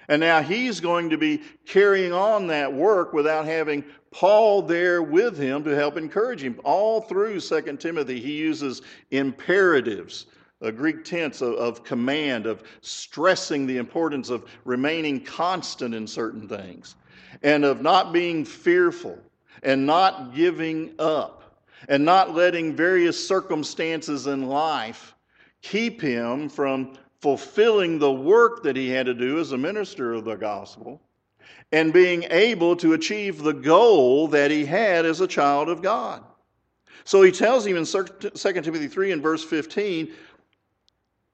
And 0.07 0.21
now 0.21 0.41
he's 0.41 0.79
going 0.79 1.09
to 1.12 1.17
be 1.17 1.41
carrying 1.67 2.13
on 2.13 2.48
that 2.48 2.74
work 2.74 3.13
without 3.13 3.45
having 3.45 3.83
Paul 4.12 4.63
there 4.63 5.03
with 5.03 5.38
him 5.38 5.63
to 5.65 5.75
help 5.75 5.98
encourage 5.98 6.41
him. 6.41 6.59
All 6.63 7.01
through 7.01 7.41
2 7.41 7.77
Timothy, 7.77 8.19
he 8.19 8.38
uses 8.38 8.81
imperatives 9.12 10.25
a 10.62 10.72
Greek 10.72 11.04
tense 11.04 11.42
of, 11.42 11.54
of, 11.56 11.84
command, 11.84 12.46
of 12.46 12.63
stressing 12.82 13.66
the 13.66 13.78
importance 13.78 14.30
of 14.30 14.46
remaining 14.66 15.24
constant 15.24 15.96
in 15.96 16.06
certain 16.06 16.48
things, 16.48 16.96
and 17.44 17.63
of 17.63 17.82
not 17.82 18.12
being 18.12 18.44
fearful, 18.44 19.18
and 19.63 19.86
not 19.86 20.34
giving 20.34 20.94
up, 21.00 21.63
and 21.88 22.04
not 22.04 22.36
letting 22.36 22.75
various 22.75 23.28
circumstances 23.28 24.28
in 24.28 24.48
life 24.48 25.16
keep 25.62 26.01
him 26.01 26.50
from 26.50 26.98
fulfilling 27.22 28.00
the 28.00 28.12
work 28.12 28.63
that 28.63 28.75
he 28.75 28.89
had 28.89 29.06
to 29.06 29.13
do 29.13 29.39
as 29.39 29.51
a 29.51 29.58
minister 29.58 30.13
of 30.13 30.25
the 30.25 30.36
gospel, 30.36 31.01
and 31.72 31.94
being 31.94 32.24
able 32.32 32.75
to 32.75 32.94
achieve 32.94 33.44
the 33.44 33.54
goal 33.54 34.28
that 34.28 34.50
he 34.51 34.66
had 34.66 35.06
as 35.06 35.22
a 35.22 35.28
child 35.28 35.70
of 35.70 35.82
God. 35.82 36.24
So 37.04 37.22
he 37.22 37.32
tells 37.32 37.66
him 37.66 37.78
in 37.78 37.86
2 37.86 38.06
Timothy 38.36 38.88
3 38.88 39.12
and 39.12 39.22
verse 39.22 39.44
15 39.44 40.12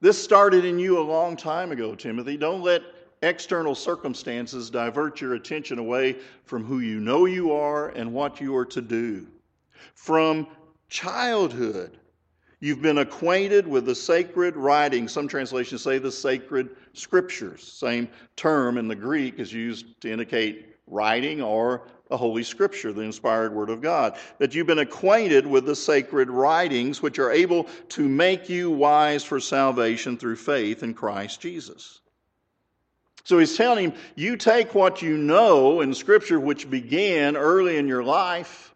this 0.06 0.24
started 0.24 0.66
in 0.66 0.78
you 0.78 1.00
a 1.00 1.02
long 1.02 1.36
time 1.36 1.72
ago, 1.72 1.96
Timothy. 1.96 2.38
Don't 2.38 2.62
let 2.62 2.84
external 3.24 3.74
circumstances 3.74 4.70
divert 4.70 5.20
your 5.20 5.34
attention 5.34 5.80
away 5.80 6.18
from 6.44 6.64
who 6.64 6.78
you 6.78 7.00
know 7.00 7.26
you 7.26 7.52
are 7.52 7.90
and 7.90 8.14
what 8.14 8.40
you 8.40 8.56
are 8.56 8.68
to 8.68 8.84
do. 8.84 9.26
From 9.96 10.46
childhood, 10.90 11.98
you've 12.60 12.84
been 12.84 13.00
acquainted 13.00 13.68
with 13.68 13.88
the 13.88 13.96
sacred 13.96 14.56
writings. 14.56 15.12
Some 15.12 15.28
translations 15.28 15.82
say 15.82 15.98
the 15.98 16.12
sacred 16.12 16.76
scriptures. 16.94 17.64
Same 17.64 18.08
term 18.36 18.78
in 18.78 18.88
the 18.88 18.96
Greek 18.96 19.40
is 19.40 19.52
used 19.52 20.00
to 20.02 20.12
indicate 20.12 20.76
writing 20.86 21.42
or 21.42 21.88
the 22.10 22.18
Holy 22.18 22.44
Scripture, 22.44 22.94
the 22.94 23.02
inspired 23.02 23.54
Word 23.54 23.70
of 23.70 23.82
God. 23.82 24.18
That 24.38 24.54
you've 24.54 24.68
been 24.68 24.80
acquainted 24.80 25.48
with 25.48 25.66
the 25.66 25.76
sacred 25.76 26.30
writings, 26.30 27.02
which 27.02 27.20
are 27.20 27.32
able 27.32 27.64
to 27.90 28.08
make 28.08 28.50
you 28.50 28.70
wise 28.70 29.24
for 29.24 29.40
salvation 29.40 30.18
through 30.18 30.36
faith 30.36 30.84
in 30.84 30.94
Christ 30.94 31.42
Jesus. 31.42 32.02
So 33.24 33.40
he's 33.40 33.58
telling 33.58 33.92
him, 33.92 34.00
you 34.14 34.38
take 34.38 34.76
what 34.76 35.02
you 35.02 35.18
know 35.18 35.82
in 35.82 35.96
Scripture, 35.96 36.40
which 36.40 36.70
began 36.70 37.36
early 37.36 37.78
in 37.78 37.88
your 37.88 38.04
life, 38.04 38.76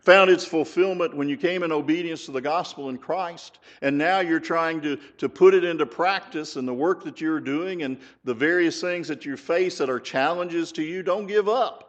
found 0.00 0.30
its 0.30 0.44
fulfillment 0.44 1.16
when 1.16 1.30
you 1.30 1.38
came 1.38 1.62
in 1.62 1.72
obedience 1.72 2.26
to 2.26 2.32
the 2.32 2.40
gospel 2.40 2.90
in 2.90 2.98
Christ, 2.98 3.58
and 3.80 3.96
now 3.96 4.20
you're 4.20 4.40
trying 4.40 4.82
to, 4.82 4.96
to 5.16 5.28
put 5.30 5.54
it 5.54 5.64
into 5.64 5.86
practice 5.86 6.56
in 6.56 6.66
the 6.66 6.74
work 6.74 7.02
that 7.04 7.20
you're 7.20 7.40
doing 7.40 7.82
and 7.82 7.96
the 8.24 8.34
various 8.34 8.78
things 8.78 9.08
that 9.08 9.24
you 9.24 9.38
face 9.38 9.78
that 9.78 9.88
are 9.88 9.98
challenges 9.98 10.70
to 10.72 10.82
you. 10.82 11.02
Don't 11.02 11.26
give 11.26 11.48
up 11.48 11.85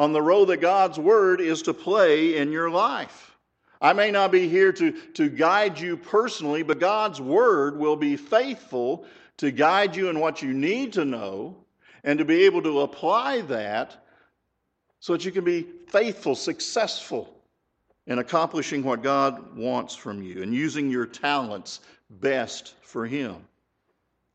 on 0.00 0.14
the 0.14 0.22
role 0.22 0.46
that 0.46 0.62
God's 0.62 0.98
Word 0.98 1.42
is 1.42 1.60
to 1.60 1.74
play 1.74 2.38
in 2.38 2.50
your 2.50 2.70
life. 2.70 3.36
I 3.82 3.92
may 3.92 4.10
not 4.10 4.32
be 4.32 4.48
here 4.48 4.72
to, 4.72 4.92
to 4.92 5.28
guide 5.28 5.78
you 5.78 5.94
personally, 5.94 6.62
but 6.62 6.80
God's 6.80 7.20
Word 7.20 7.78
will 7.78 7.96
be 7.96 8.16
faithful 8.16 9.04
to 9.36 9.50
guide 9.50 9.94
you 9.94 10.08
in 10.08 10.18
what 10.18 10.40
you 10.40 10.54
need 10.54 10.94
to 10.94 11.04
know 11.04 11.54
and 12.02 12.18
to 12.18 12.24
be 12.24 12.46
able 12.46 12.62
to 12.62 12.80
apply 12.80 13.42
that 13.42 14.06
so 15.00 15.12
that 15.12 15.26
you 15.26 15.32
can 15.32 15.44
be 15.44 15.66
faithful, 15.88 16.34
successful 16.34 17.36
in 18.06 18.20
accomplishing 18.20 18.82
what 18.82 19.02
God 19.02 19.54
wants 19.54 19.94
from 19.94 20.22
you 20.22 20.42
and 20.42 20.54
using 20.54 20.90
your 20.90 21.04
talents 21.04 21.80
best 22.08 22.74
for 22.80 23.06
Him. 23.06 23.36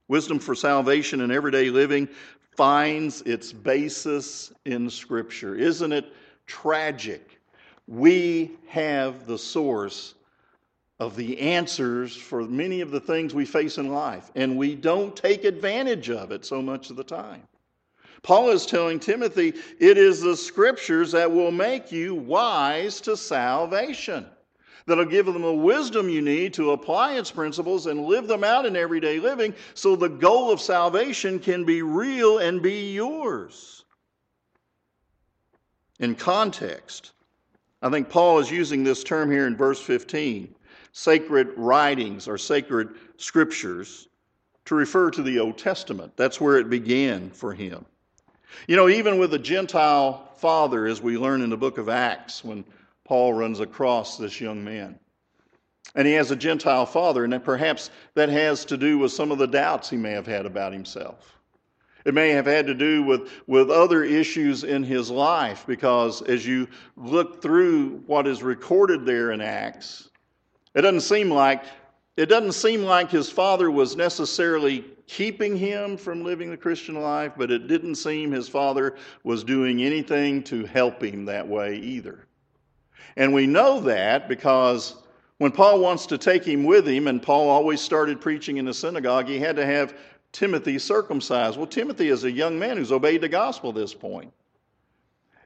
Wisdom 0.07 0.37
for 0.37 0.53
salvation 0.53 1.21
and 1.21 1.31
everyday 1.31 1.71
living 1.71 2.07
finds 2.55 3.21
its 3.23 3.51
basis 3.51 4.51
in 4.65 4.89
Scripture. 4.89 5.55
Isn't 5.55 5.91
it 5.91 6.13
tragic? 6.47 7.39
We 7.87 8.51
have 8.67 9.27
the 9.27 9.37
source 9.37 10.15
of 10.99 11.15
the 11.15 11.39
answers 11.39 12.15
for 12.15 12.43
many 12.43 12.81
of 12.81 12.91
the 12.91 12.99
things 12.99 13.33
we 13.33 13.45
face 13.45 13.77
in 13.77 13.89
life, 13.89 14.31
and 14.35 14.57
we 14.57 14.75
don't 14.75 15.15
take 15.15 15.43
advantage 15.43 16.09
of 16.09 16.31
it 16.31 16.45
so 16.45 16.61
much 16.61 16.89
of 16.89 16.95
the 16.95 17.03
time. 17.03 17.43
Paul 18.23 18.49
is 18.49 18.65
telling 18.65 18.99
Timothy, 18.99 19.53
it 19.79 19.97
is 19.97 20.21
the 20.21 20.35
scriptures 20.35 21.11
that 21.11 21.31
will 21.31 21.51
make 21.51 21.91
you 21.91 22.15
wise 22.15 22.99
to 23.01 23.15
salvation 23.15 24.25
that'll 24.85 25.05
give 25.05 25.25
them 25.25 25.41
the 25.41 25.53
wisdom 25.53 26.09
you 26.09 26.21
need 26.21 26.53
to 26.53 26.71
apply 26.71 27.13
its 27.15 27.31
principles 27.31 27.87
and 27.87 28.05
live 28.05 28.27
them 28.27 28.43
out 28.43 28.65
in 28.65 28.75
everyday 28.75 29.19
living 29.19 29.53
so 29.73 29.95
the 29.95 30.09
goal 30.09 30.51
of 30.51 30.61
salvation 30.61 31.39
can 31.39 31.65
be 31.65 31.81
real 31.81 32.39
and 32.39 32.61
be 32.61 32.93
yours. 32.93 33.85
In 35.99 36.15
context, 36.15 37.13
I 37.81 37.89
think 37.89 38.09
Paul 38.09 38.39
is 38.39 38.51
using 38.51 38.83
this 38.83 39.03
term 39.03 39.31
here 39.31 39.47
in 39.47 39.55
verse 39.55 39.81
15 39.81 40.53
sacred 40.91 41.49
writings 41.57 42.27
or 42.27 42.37
sacred 42.37 42.89
scriptures 43.17 44.07
to 44.63 44.75
refer 44.75 45.11
to 45.11 45.21
the 45.21 45.39
Old 45.39 45.57
Testament. 45.57 46.11
That's 46.15 46.39
where 46.39 46.57
it 46.57 46.69
began 46.69 47.29
for 47.29 47.53
him. 47.53 47.85
You 48.67 48.77
know, 48.77 48.87
even 48.87 49.19
with 49.19 49.33
a 49.33 49.39
Gentile 49.39 50.31
father, 50.37 50.85
as 50.87 51.01
we 51.01 51.17
learn 51.17 51.41
in 51.41 51.49
the 51.49 51.57
book 51.57 51.77
of 51.77 51.89
Acts, 51.89 52.43
when 52.43 52.63
Paul 53.05 53.33
runs 53.33 53.59
across 53.59 54.17
this 54.17 54.41
young 54.41 54.63
man. 54.63 54.99
And 55.95 56.05
he 56.05 56.13
has 56.13 56.31
a 56.31 56.35
Gentile 56.35 56.85
father, 56.85 57.23
and 57.23 57.43
perhaps 57.43 57.91
that 58.15 58.27
has 58.29 58.65
to 58.65 58.75
do 58.75 58.97
with 58.97 59.13
some 59.13 59.31
of 59.31 59.37
the 59.37 59.47
doubts 59.47 59.89
he 59.89 59.95
may 59.95 60.11
have 60.11 60.27
had 60.27 60.45
about 60.45 60.73
himself. 60.73 61.37
It 62.03 62.13
may 62.13 62.29
have 62.29 62.45
had 62.45 62.67
to 62.67 62.73
do 62.73 63.03
with, 63.03 63.31
with 63.47 63.71
other 63.71 64.03
issues 64.03 64.63
in 64.63 64.83
his 64.83 65.09
life, 65.09 65.63
because 65.65 66.21
as 66.23 66.45
you 66.45 66.67
look 66.97 67.41
through 67.41 68.03
what 68.07 68.27
is 68.27 68.43
recorded 68.43 69.05
there 69.05 69.31
in 69.31 69.41
Acts, 69.41 70.09
it 70.73 70.81
doesn't 70.81 71.01
seem 71.01 71.29
like 71.31 71.63
it 72.17 72.27
doesn't 72.27 72.53
seem 72.53 72.83
like 72.83 73.11
his 73.11 73.29
father 73.29 73.69
was 73.69 73.97
necessarily 73.97 74.85
keeping 75.05 75.57
him 75.57 75.97
from 75.97 76.23
living 76.23 76.49
the 76.49 76.55
Christian 76.55 76.95
life, 77.01 77.33
but 77.35 77.51
it 77.51 77.67
didn't 77.67 77.95
seem 77.95 78.31
his 78.31 78.47
father 78.47 78.95
was 79.23 79.43
doing 79.43 79.83
anything 79.83 80.41
to 80.43 80.65
help 80.65 81.03
him 81.03 81.25
that 81.25 81.45
way 81.45 81.75
either. 81.75 82.24
And 83.17 83.33
we 83.33 83.47
know 83.47 83.79
that 83.81 84.27
because 84.27 84.95
when 85.37 85.51
Paul 85.51 85.79
wants 85.79 86.05
to 86.07 86.17
take 86.17 86.43
him 86.43 86.63
with 86.63 86.87
him, 86.87 87.07
and 87.07 87.21
Paul 87.21 87.49
always 87.49 87.81
started 87.81 88.21
preaching 88.21 88.57
in 88.57 88.65
the 88.65 88.73
synagogue, 88.73 89.27
he 89.27 89.39
had 89.39 89.55
to 89.57 89.65
have 89.65 89.95
Timothy 90.31 90.79
circumcised. 90.79 91.57
Well, 91.57 91.67
Timothy 91.67 92.09
is 92.09 92.23
a 92.23 92.31
young 92.31 92.59
man 92.59 92.77
who's 92.77 92.91
obeyed 92.91 93.21
the 93.21 93.29
gospel 93.29 93.69
at 93.69 93.75
this 93.75 93.93
point. 93.93 94.31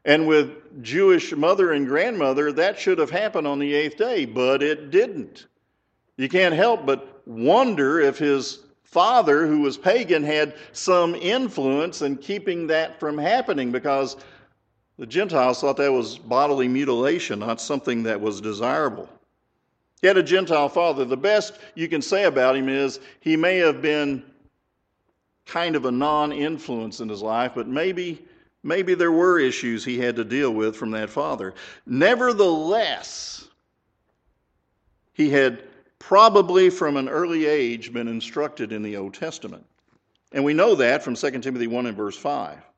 And 0.05 0.27
with 0.27 0.81
Jewish 0.81 1.33
mother 1.33 1.73
and 1.73 1.85
grandmother, 1.85 2.51
that 2.53 2.79
should 2.79 2.97
have 2.97 3.11
happened 3.11 3.45
on 3.45 3.59
the 3.59 3.73
eighth 3.73 3.97
day, 3.97 4.25
but 4.25 4.63
it 4.63 4.91
didn't. 4.91 5.47
You 6.17 6.29
can't 6.29 6.55
help 6.55 6.85
but 6.85 7.21
wonder 7.27 7.99
if 7.99 8.17
his 8.17 8.59
father, 8.83 9.45
who 9.45 9.59
was 9.61 9.77
pagan, 9.77 10.23
had 10.23 10.55
some 10.71 11.13
influence 11.15 12.01
in 12.01 12.17
keeping 12.17 12.67
that 12.67 12.99
from 12.99 13.17
happening 13.17 13.71
because 13.71 14.17
the 14.99 15.07
Gentiles 15.07 15.61
thought 15.61 15.77
that 15.77 15.93
was 15.93 16.17
bodily 16.17 16.67
mutilation, 16.67 17.39
not 17.39 17.61
something 17.61 18.03
that 18.03 18.19
was 18.19 18.41
desirable. 18.41 19.07
He 20.01 20.07
had 20.07 20.17
a 20.17 20.23
Gentile 20.23 20.67
father. 20.67 21.05
The 21.05 21.15
best 21.15 21.53
you 21.73 21.87
can 21.87 22.01
say 22.01 22.25
about 22.25 22.57
him 22.57 22.67
is 22.67 22.99
he 23.21 23.37
may 23.37 23.57
have 23.59 23.81
been 23.81 24.23
kind 25.45 25.77
of 25.77 25.85
a 25.85 25.91
non 25.91 26.33
influence 26.33 26.99
in 26.99 27.07
his 27.07 27.21
life, 27.21 27.53
but 27.55 27.65
maybe, 27.65 28.21
maybe 28.61 28.93
there 28.93 29.13
were 29.13 29.39
issues 29.39 29.85
he 29.85 29.97
had 29.97 30.17
to 30.17 30.25
deal 30.25 30.51
with 30.51 30.75
from 30.75 30.91
that 30.91 31.09
father. 31.09 31.53
Nevertheless, 31.85 33.47
he 35.13 35.29
had 35.29 35.63
probably 35.97 36.69
from 36.69 36.97
an 36.97 37.07
early 37.07 37.45
age 37.45 37.93
been 37.93 38.09
instructed 38.09 38.73
in 38.73 38.83
the 38.83 38.97
Old 38.97 39.13
Testament. 39.13 39.65
And 40.33 40.43
we 40.43 40.53
know 40.53 40.75
that 40.75 41.03
from 41.03 41.15
2 41.15 41.31
Timothy 41.39 41.67
1 41.67 41.85
and 41.85 41.95
verse 41.95 42.17
5, 42.17 42.68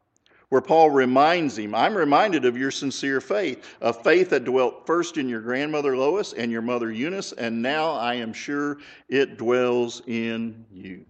where 0.51 0.59
Paul 0.61 0.89
reminds 0.89 1.57
him, 1.57 1.73
I'm 1.73 1.95
reminded 1.95 2.43
of 2.43 2.57
your 2.57 2.71
sincere 2.71 3.21
faith, 3.21 3.65
a 3.79 3.93
faith 3.93 4.31
that 4.31 4.43
dwelt 4.43 4.85
first 4.85 5.15
in 5.15 5.29
your 5.29 5.39
grandmother 5.39 5.95
Lois 5.95 6.33
and 6.33 6.51
your 6.51 6.61
mother 6.61 6.91
Eunice, 6.91 7.31
and 7.31 7.61
now 7.61 7.91
I 7.93 8.15
am 8.15 8.33
sure 8.33 8.79
it 9.07 9.37
dwells 9.37 10.01
in 10.07 10.65
you. 10.69 11.05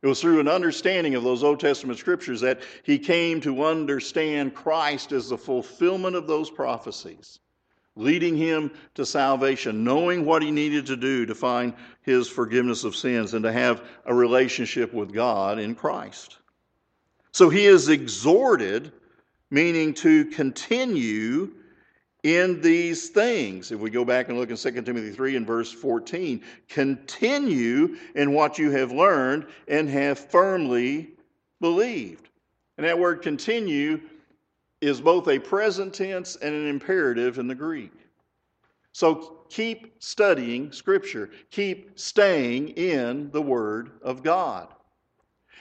It 0.00 0.06
was 0.06 0.22
through 0.22 0.40
an 0.40 0.48
understanding 0.48 1.16
of 1.16 1.22
those 1.22 1.44
Old 1.44 1.60
Testament 1.60 1.98
scriptures 1.98 2.40
that 2.40 2.62
he 2.82 2.98
came 2.98 3.42
to 3.42 3.62
understand 3.62 4.54
Christ 4.54 5.12
as 5.12 5.28
the 5.28 5.36
fulfillment 5.36 6.16
of 6.16 6.26
those 6.26 6.48
prophecies 6.48 7.40
leading 7.94 8.38
him 8.38 8.70
to 8.94 9.04
salvation, 9.04 9.84
knowing 9.84 10.24
what 10.24 10.40
he 10.40 10.50
needed 10.50 10.86
to 10.86 10.96
do 10.96 11.26
to 11.26 11.34
find 11.34 11.74
his 12.00 12.26
forgiveness 12.26 12.84
of 12.84 12.96
sins 12.96 13.34
and 13.34 13.42
to 13.42 13.52
have 13.52 13.84
a 14.06 14.14
relationship 14.14 14.94
with 14.94 15.12
God 15.12 15.58
in 15.58 15.74
Christ. 15.74 16.38
So 17.32 17.48
he 17.48 17.66
is 17.66 17.88
exhorted, 17.88 18.92
meaning 19.50 19.94
to 19.94 20.24
continue 20.26 21.52
in 22.22 22.60
these 22.60 23.08
things. 23.08 23.72
If 23.72 23.80
we 23.80 23.90
go 23.90 24.04
back 24.04 24.28
and 24.28 24.38
look 24.38 24.50
in 24.50 24.56
2 24.56 24.70
Timothy 24.82 25.10
3 25.10 25.36
and 25.36 25.46
verse 25.46 25.72
14, 25.72 26.42
continue 26.68 27.96
in 28.14 28.32
what 28.32 28.58
you 28.58 28.70
have 28.72 28.92
learned 28.92 29.46
and 29.68 29.88
have 29.88 30.18
firmly 30.18 31.10
believed. 31.60 32.28
And 32.76 32.86
that 32.86 32.98
word 32.98 33.22
continue 33.22 34.00
is 34.80 35.00
both 35.00 35.28
a 35.28 35.38
present 35.38 35.94
tense 35.94 36.36
and 36.36 36.54
an 36.54 36.66
imperative 36.66 37.38
in 37.38 37.46
the 37.46 37.54
Greek. 37.54 37.92
So 38.92 39.44
keep 39.48 39.94
studying 39.98 40.72
Scripture, 40.72 41.30
keep 41.50 41.98
staying 41.98 42.70
in 42.70 43.30
the 43.30 43.42
Word 43.42 43.92
of 44.02 44.22
God. 44.22 44.68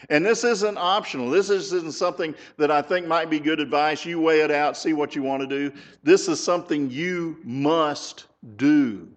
And 0.10 0.26
this 0.26 0.44
isn't 0.44 0.78
optional. 0.78 1.30
This 1.30 1.50
isn't 1.50 1.94
something 1.94 2.34
that 2.58 2.72
I 2.72 2.82
think 2.82 3.06
might 3.06 3.30
be 3.30 3.40
good 3.40 3.60
advice. 3.60 4.06
You 4.06 4.22
weigh 4.22 4.42
it 4.42 4.52
out, 4.52 4.78
see 4.78 4.94
what 4.94 5.16
you 5.16 5.24
want 5.24 5.42
to 5.42 5.48
do. 5.48 5.76
This 6.04 6.28
is 6.28 6.42
something 6.42 6.90
you 6.90 7.38
must 7.44 8.26
do 8.56 9.08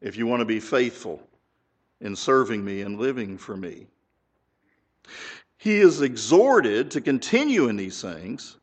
if 0.00 0.16
you 0.16 0.26
want 0.26 0.40
to 0.40 0.46
be 0.46 0.60
faithful 0.60 1.22
in 2.00 2.16
serving 2.16 2.64
me 2.64 2.82
and 2.82 2.98
living 2.98 3.36
for 3.36 3.56
me. 3.56 3.86
He 5.58 5.76
is 5.80 6.00
exhorted 6.00 6.90
to 6.92 7.00
continue 7.00 7.68
in 7.68 7.76
these 7.76 8.00
things 8.00 8.56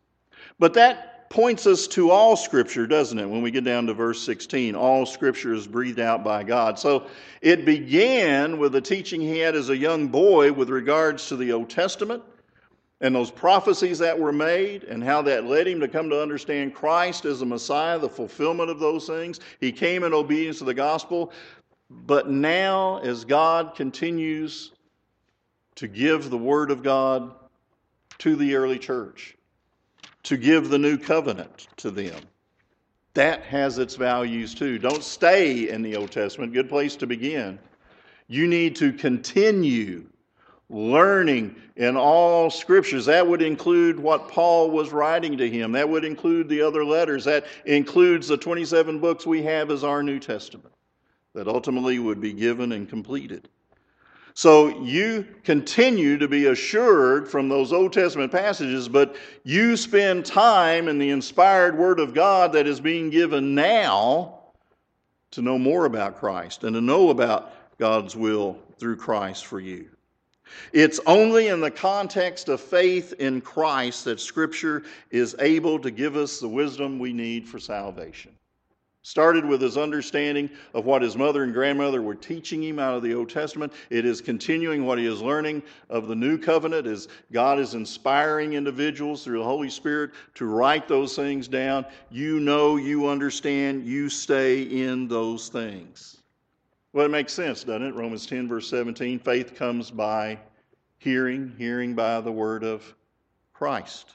but 0.59 0.73
that 0.73 1.12
points 1.33 1.65
us 1.65 1.87
to 1.87 2.11
all 2.11 2.35
Scripture, 2.35 2.85
doesn't 2.85 3.17
it? 3.17 3.27
When 3.27 3.41
we 3.41 3.49
get 3.49 3.63
down 3.63 3.87
to 3.87 3.93
verse 3.95 4.21
16, 4.21 4.75
all 4.75 5.03
Scripture 5.03 5.55
is 5.55 5.65
breathed 5.65 5.99
out 5.99 6.23
by 6.23 6.43
God. 6.43 6.77
So 6.77 7.07
it 7.41 7.65
began 7.65 8.59
with 8.59 8.73
the 8.73 8.81
teaching 8.81 9.19
he 9.19 9.39
had 9.39 9.55
as 9.55 9.69
a 9.69 9.75
young 9.75 10.09
boy 10.09 10.53
with 10.53 10.69
regards 10.69 11.27
to 11.29 11.35
the 11.35 11.51
Old 11.51 11.71
Testament 11.71 12.21
and 13.01 13.15
those 13.15 13.31
prophecies 13.31 13.97
that 13.97 14.17
were 14.17 14.31
made 14.31 14.83
and 14.83 15.03
how 15.03 15.23
that 15.23 15.45
led 15.45 15.67
him 15.67 15.79
to 15.79 15.87
come 15.87 16.07
to 16.11 16.21
understand 16.21 16.75
Christ 16.75 17.25
as 17.25 17.39
the 17.39 17.47
Messiah, 17.47 17.97
the 17.97 18.07
fulfillment 18.07 18.69
of 18.69 18.79
those 18.79 19.07
things. 19.07 19.39
He 19.59 19.71
came 19.71 20.03
in 20.03 20.13
obedience 20.13 20.59
to 20.59 20.65
the 20.65 20.73
gospel. 20.75 21.31
But 21.89 22.29
now, 22.29 22.99
as 22.99 23.25
God 23.25 23.73
continues 23.73 24.71
to 25.73 25.87
give 25.87 26.29
the 26.29 26.37
Word 26.37 26.69
of 26.69 26.83
God 26.83 27.33
to 28.19 28.35
the 28.35 28.53
early 28.53 28.77
church, 28.77 29.35
to 30.23 30.37
give 30.37 30.69
the 30.69 30.77
new 30.77 30.97
covenant 30.97 31.67
to 31.77 31.91
them. 31.91 32.21
That 33.13 33.43
has 33.43 33.77
its 33.77 33.95
values 33.95 34.55
too. 34.55 34.79
Don't 34.79 35.03
stay 35.03 35.69
in 35.69 35.81
the 35.81 35.95
Old 35.95 36.11
Testament, 36.11 36.53
good 36.53 36.69
place 36.69 36.95
to 36.97 37.07
begin. 37.07 37.59
You 38.27 38.47
need 38.47 38.75
to 38.77 38.91
continue 38.91 40.05
learning 40.69 41.55
in 41.75 41.95
all 41.95 42.49
scriptures. 42.49 43.05
That 43.05 43.27
would 43.27 43.41
include 43.41 43.99
what 43.99 44.29
Paul 44.29 44.71
was 44.71 44.91
writing 44.91 45.37
to 45.37 45.49
him, 45.49 45.71
that 45.73 45.87
would 45.87 46.05
include 46.05 46.49
the 46.49 46.61
other 46.61 46.83
letters, 46.83 47.25
that 47.25 47.45
includes 47.65 48.27
the 48.27 48.37
27 48.37 48.99
books 48.99 49.25
we 49.25 49.43
have 49.43 49.69
as 49.69 49.83
our 49.83 50.01
New 50.01 50.19
Testament 50.19 50.73
that 51.33 51.47
ultimately 51.47 51.99
would 51.99 52.21
be 52.21 52.33
given 52.33 52.71
and 52.71 52.87
completed. 52.87 53.49
So 54.35 54.81
you 54.81 55.27
continue 55.43 56.17
to 56.17 56.27
be 56.27 56.47
assured 56.47 57.27
from 57.27 57.49
those 57.49 57.71
Old 57.71 57.93
Testament 57.93 58.31
passages, 58.31 58.89
but 58.89 59.15
you 59.43 59.77
spend 59.77 60.25
time 60.25 60.87
in 60.87 60.97
the 60.97 61.11
inspired 61.11 61.77
Word 61.77 61.99
of 61.99 62.13
God 62.13 62.53
that 62.53 62.65
is 62.65 62.79
being 62.79 63.11
given 63.11 63.53
now 63.53 64.39
to 65.31 65.41
know 65.41 65.59
more 65.59 65.85
about 65.85 66.17
Christ 66.17 66.63
and 66.63 66.73
to 66.73 66.81
know 66.81 67.09
about 67.09 67.53
God's 67.77 68.15
will 68.15 68.57
through 68.79 68.95
Christ 68.95 69.45
for 69.45 69.59
you. 69.59 69.89
It's 70.71 70.99
only 71.05 71.47
in 71.47 71.61
the 71.61 71.71
context 71.71 72.49
of 72.49 72.59
faith 72.61 73.13
in 73.19 73.41
Christ 73.41 74.05
that 74.05 74.19
Scripture 74.19 74.83
is 75.11 75.35
able 75.39 75.79
to 75.79 75.91
give 75.91 76.15
us 76.15 76.39
the 76.39 76.47
wisdom 76.47 76.99
we 76.99 77.13
need 77.13 77.47
for 77.47 77.59
salvation. 77.59 78.31
Started 79.05 79.43
with 79.43 79.61
his 79.61 79.77
understanding 79.77 80.49
of 80.73 80.85
what 80.85 81.01
his 81.01 81.17
mother 81.17 81.43
and 81.43 81.53
grandmother 81.53 82.01
were 82.01 82.15
teaching 82.15 82.63
him 82.63 82.79
out 82.79 82.95
of 82.95 83.03
the 83.03 83.13
Old 83.13 83.29
Testament. 83.29 83.73
It 83.89 84.05
is 84.05 84.21
continuing 84.21 84.85
what 84.85 84.97
he 84.97 85.05
is 85.05 85.21
learning 85.21 85.61
of 85.89 86.07
the 86.07 86.15
new 86.15 86.37
covenant 86.37 86.87
as 86.87 87.09
God 87.33 87.59
is 87.59 87.73
inspiring 87.73 88.53
individuals 88.53 89.23
through 89.23 89.39
the 89.39 89.43
Holy 89.43 89.69
Spirit 89.69 90.11
to 90.35 90.45
write 90.45 90.87
those 90.87 91.17
things 91.17 91.49
down. 91.49 91.85
You 92.11 92.39
know, 92.39 92.77
you 92.77 93.09
understand, 93.09 93.85
you 93.85 94.07
stay 94.07 94.61
in 94.61 95.09
those 95.09 95.49
things. 95.49 96.21
Well, 96.93 97.05
it 97.05 97.11
makes 97.11 97.33
sense, 97.33 97.65
doesn't 97.65 97.83
it? 97.85 97.95
Romans 97.95 98.25
10, 98.25 98.47
verse 98.47 98.69
17 98.69 99.19
faith 99.19 99.53
comes 99.53 99.91
by 99.91 100.39
hearing, 100.97 101.53
hearing 101.57 101.93
by 101.93 102.21
the 102.21 102.31
word 102.31 102.63
of 102.63 102.95
Christ. 103.51 104.13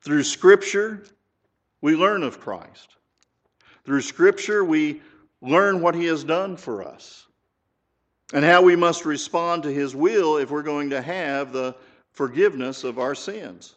Through 0.00 0.22
Scripture, 0.22 1.04
we 1.82 1.94
learn 1.94 2.22
of 2.22 2.40
Christ. 2.40 2.96
Through 3.86 4.02
Scripture, 4.02 4.64
we 4.64 5.00
learn 5.40 5.80
what 5.80 5.94
He 5.94 6.06
has 6.06 6.24
done 6.24 6.56
for 6.56 6.82
us 6.82 7.28
and 8.32 8.44
how 8.44 8.60
we 8.60 8.74
must 8.74 9.04
respond 9.04 9.62
to 9.62 9.72
His 9.72 9.94
will 9.94 10.38
if 10.38 10.50
we're 10.50 10.62
going 10.62 10.90
to 10.90 11.00
have 11.00 11.52
the 11.52 11.76
forgiveness 12.10 12.82
of 12.82 12.98
our 12.98 13.14
sins. 13.14 13.76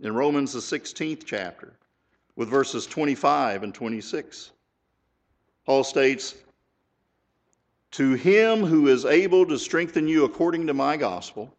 In 0.00 0.12
Romans, 0.12 0.52
the 0.52 0.58
16th 0.58 1.22
chapter, 1.24 1.72
with 2.34 2.48
verses 2.48 2.84
25 2.86 3.62
and 3.62 3.72
26, 3.72 4.50
Paul 5.64 5.84
states, 5.84 6.34
To 7.92 8.14
him 8.14 8.64
who 8.64 8.88
is 8.88 9.04
able 9.04 9.46
to 9.46 9.58
strengthen 9.58 10.08
you 10.08 10.24
according 10.24 10.66
to 10.66 10.74
my 10.74 10.96
gospel, 10.96 11.54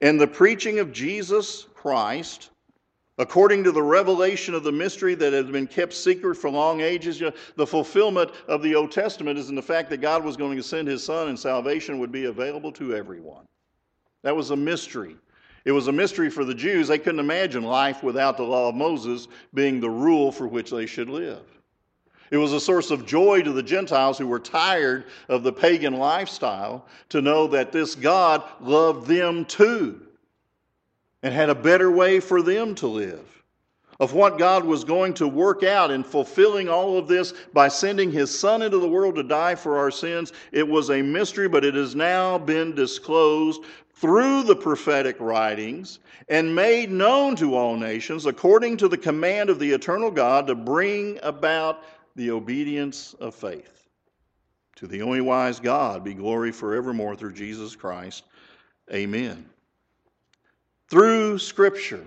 and 0.00 0.18
the 0.18 0.26
preaching 0.26 0.78
of 0.78 0.92
Jesus 0.92 1.66
Christ, 1.74 2.48
according 3.18 3.64
to 3.64 3.72
the 3.72 3.82
revelation 3.82 4.54
of 4.54 4.62
the 4.62 4.72
mystery 4.72 5.14
that 5.16 5.32
had 5.32 5.52
been 5.52 5.66
kept 5.66 5.92
secret 5.92 6.36
for 6.36 6.48
long 6.48 6.80
ages. 6.80 7.22
The 7.56 7.66
fulfillment 7.66 8.30
of 8.46 8.62
the 8.62 8.74
Old 8.74 8.92
Testament 8.92 9.38
is 9.38 9.48
in 9.48 9.56
the 9.56 9.62
fact 9.62 9.90
that 9.90 10.00
God 10.00 10.24
was 10.24 10.36
going 10.36 10.56
to 10.56 10.62
send 10.62 10.88
his 10.88 11.04
Son 11.04 11.28
and 11.28 11.38
salvation 11.38 11.98
would 11.98 12.12
be 12.12 12.26
available 12.26 12.72
to 12.72 12.94
everyone. 12.94 13.44
That 14.22 14.36
was 14.36 14.50
a 14.50 14.56
mystery. 14.56 15.16
It 15.64 15.72
was 15.72 15.88
a 15.88 15.92
mystery 15.92 16.30
for 16.30 16.44
the 16.44 16.54
Jews. 16.54 16.88
They 16.88 16.98
couldn't 16.98 17.20
imagine 17.20 17.64
life 17.64 18.02
without 18.02 18.36
the 18.36 18.44
law 18.44 18.68
of 18.68 18.74
Moses 18.74 19.28
being 19.52 19.80
the 19.80 19.90
rule 19.90 20.32
for 20.32 20.46
which 20.46 20.70
they 20.70 20.86
should 20.86 21.10
live. 21.10 21.42
It 22.30 22.36
was 22.36 22.52
a 22.52 22.60
source 22.60 22.90
of 22.90 23.06
joy 23.06 23.42
to 23.42 23.52
the 23.52 23.62
Gentiles 23.62 24.18
who 24.18 24.26
were 24.26 24.38
tired 24.38 25.06
of 25.28 25.42
the 25.42 25.52
pagan 25.52 25.94
lifestyle 25.94 26.86
to 27.08 27.22
know 27.22 27.46
that 27.48 27.72
this 27.72 27.94
God 27.94 28.44
loved 28.60 29.06
them 29.06 29.44
too 29.46 30.07
and 31.22 31.34
had 31.34 31.50
a 31.50 31.54
better 31.54 31.90
way 31.90 32.20
for 32.20 32.42
them 32.42 32.74
to 32.76 32.86
live. 32.86 33.42
Of 34.00 34.12
what 34.12 34.38
God 34.38 34.64
was 34.64 34.84
going 34.84 35.12
to 35.14 35.26
work 35.26 35.64
out 35.64 35.90
in 35.90 36.04
fulfilling 36.04 36.68
all 36.68 36.96
of 36.96 37.08
this 37.08 37.34
by 37.52 37.66
sending 37.66 38.12
His 38.12 38.36
Son 38.36 38.62
into 38.62 38.78
the 38.78 38.88
world 38.88 39.16
to 39.16 39.24
die 39.24 39.56
for 39.56 39.76
our 39.76 39.90
sins, 39.90 40.32
it 40.52 40.66
was 40.66 40.90
a 40.90 41.02
mystery, 41.02 41.48
but 41.48 41.64
it 41.64 41.74
has 41.74 41.96
now 41.96 42.38
been 42.38 42.76
disclosed 42.76 43.64
through 43.94 44.44
the 44.44 44.54
prophetic 44.54 45.16
writings 45.18 45.98
and 46.28 46.54
made 46.54 46.92
known 46.92 47.34
to 47.36 47.56
all 47.56 47.76
nations 47.76 48.26
according 48.26 48.76
to 48.76 48.86
the 48.86 48.96
command 48.96 49.50
of 49.50 49.58
the 49.58 49.72
eternal 49.72 50.12
God 50.12 50.46
to 50.46 50.54
bring 50.54 51.18
about 51.24 51.82
the 52.14 52.30
obedience 52.30 53.14
of 53.14 53.34
faith. 53.34 53.88
To 54.76 54.86
the 54.86 55.02
only 55.02 55.20
wise 55.20 55.58
God 55.58 56.04
be 56.04 56.14
glory 56.14 56.52
forevermore 56.52 57.16
through 57.16 57.32
Jesus 57.32 57.74
Christ. 57.74 58.22
Amen. 58.92 59.44
Through 60.88 61.38
Scripture, 61.38 62.04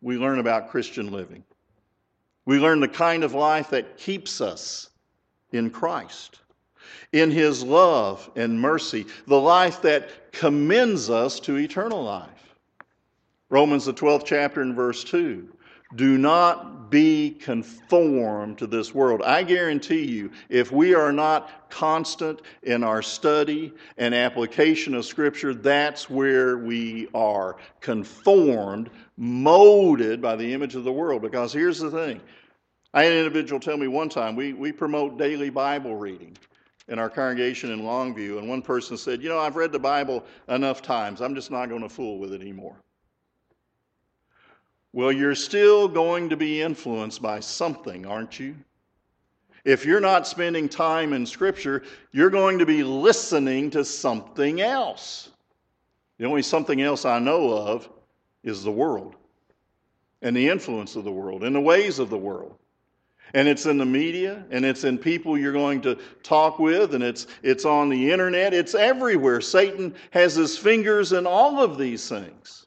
we 0.00 0.16
learn 0.16 0.38
about 0.38 0.70
Christian 0.70 1.12
living. 1.12 1.44
We 2.46 2.58
learn 2.58 2.80
the 2.80 2.88
kind 2.88 3.24
of 3.24 3.34
life 3.34 3.70
that 3.70 3.98
keeps 3.98 4.40
us 4.40 4.88
in 5.52 5.70
Christ, 5.70 6.40
in 7.12 7.30
His 7.30 7.62
love 7.62 8.30
and 8.34 8.58
mercy, 8.58 9.06
the 9.26 9.38
life 9.38 9.82
that 9.82 10.32
commends 10.32 11.10
us 11.10 11.38
to 11.40 11.58
eternal 11.58 12.02
life. 12.02 12.56
Romans, 13.50 13.84
the 13.84 13.92
12th 13.92 14.24
chapter, 14.24 14.62
and 14.62 14.74
verse 14.74 15.04
2 15.04 15.48
do 15.96 16.18
not 16.18 16.90
be 16.90 17.30
conformed 17.30 18.58
to 18.58 18.66
this 18.66 18.94
world. 18.94 19.22
I 19.22 19.42
guarantee 19.42 20.04
you, 20.04 20.30
if 20.50 20.70
we 20.70 20.94
are 20.94 21.10
not 21.10 21.70
constant 21.70 22.42
in 22.64 22.84
our 22.84 23.00
study 23.00 23.72
and 23.96 24.14
application 24.14 24.94
of 24.94 25.06
Scripture, 25.06 25.54
that's 25.54 26.10
where 26.10 26.58
we 26.58 27.08
are 27.14 27.56
conformed, 27.80 28.90
molded 29.16 30.20
by 30.20 30.36
the 30.36 30.52
image 30.52 30.74
of 30.74 30.84
the 30.84 30.92
world. 30.92 31.22
Because 31.22 31.50
here's 31.52 31.78
the 31.78 31.90
thing 31.90 32.20
I 32.92 33.04
had 33.04 33.12
an 33.12 33.18
individual 33.20 33.58
tell 33.58 33.78
me 33.78 33.88
one 33.88 34.10
time 34.10 34.36
we, 34.36 34.52
we 34.52 34.70
promote 34.70 35.16
daily 35.16 35.48
Bible 35.48 35.96
reading 35.96 36.36
in 36.88 36.98
our 36.98 37.08
congregation 37.08 37.70
in 37.70 37.80
Longview, 37.80 38.36
and 38.38 38.48
one 38.48 38.60
person 38.60 38.98
said, 38.98 39.22
You 39.22 39.30
know, 39.30 39.38
I've 39.38 39.56
read 39.56 39.72
the 39.72 39.78
Bible 39.78 40.24
enough 40.48 40.82
times, 40.82 41.22
I'm 41.22 41.34
just 41.34 41.50
not 41.50 41.70
going 41.70 41.80
to 41.80 41.88
fool 41.88 42.18
with 42.18 42.34
it 42.34 42.42
anymore. 42.42 42.76
Well, 44.92 45.10
you're 45.10 45.34
still 45.34 45.88
going 45.88 46.28
to 46.30 46.36
be 46.36 46.60
influenced 46.60 47.22
by 47.22 47.40
something, 47.40 48.06
aren't 48.06 48.38
you? 48.38 48.54
If 49.64 49.86
you're 49.86 50.00
not 50.00 50.26
spending 50.26 50.68
time 50.68 51.12
in 51.12 51.24
Scripture, 51.24 51.82
you're 52.10 52.30
going 52.30 52.58
to 52.58 52.66
be 52.66 52.82
listening 52.82 53.70
to 53.70 53.84
something 53.84 54.60
else. 54.60 55.30
The 56.18 56.26
only 56.26 56.42
something 56.42 56.82
else 56.82 57.04
I 57.04 57.18
know 57.20 57.52
of 57.52 57.88
is 58.42 58.64
the 58.64 58.72
world 58.72 59.16
and 60.20 60.36
the 60.36 60.48
influence 60.48 60.96
of 60.96 61.04
the 61.04 61.12
world 61.12 61.42
and 61.42 61.54
the 61.54 61.60
ways 61.60 61.98
of 61.98 62.10
the 62.10 62.18
world. 62.18 62.56
And 63.34 63.48
it's 63.48 63.66
in 63.66 63.78
the 63.78 63.86
media 63.86 64.44
and 64.50 64.64
it's 64.64 64.84
in 64.84 64.98
people 64.98 65.38
you're 65.38 65.52
going 65.52 65.80
to 65.82 65.96
talk 66.22 66.58
with 66.58 66.94
and 66.94 67.02
it's, 67.02 67.26
it's 67.42 67.64
on 67.64 67.88
the 67.88 68.10
internet. 68.10 68.52
It's 68.52 68.74
everywhere. 68.74 69.40
Satan 69.40 69.94
has 70.10 70.34
his 70.34 70.58
fingers 70.58 71.12
in 71.12 71.26
all 71.26 71.62
of 71.62 71.78
these 71.78 72.08
things. 72.08 72.66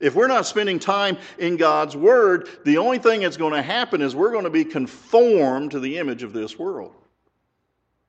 If 0.00 0.14
we're 0.14 0.28
not 0.28 0.46
spending 0.46 0.78
time 0.78 1.18
in 1.38 1.56
God's 1.56 1.96
Word, 1.96 2.48
the 2.64 2.78
only 2.78 2.98
thing 2.98 3.22
that's 3.22 3.36
going 3.36 3.54
to 3.54 3.62
happen 3.62 4.00
is 4.00 4.14
we're 4.14 4.30
going 4.30 4.44
to 4.44 4.50
be 4.50 4.64
conformed 4.64 5.72
to 5.72 5.80
the 5.80 5.98
image 5.98 6.22
of 6.22 6.32
this 6.32 6.58
world. 6.58 6.94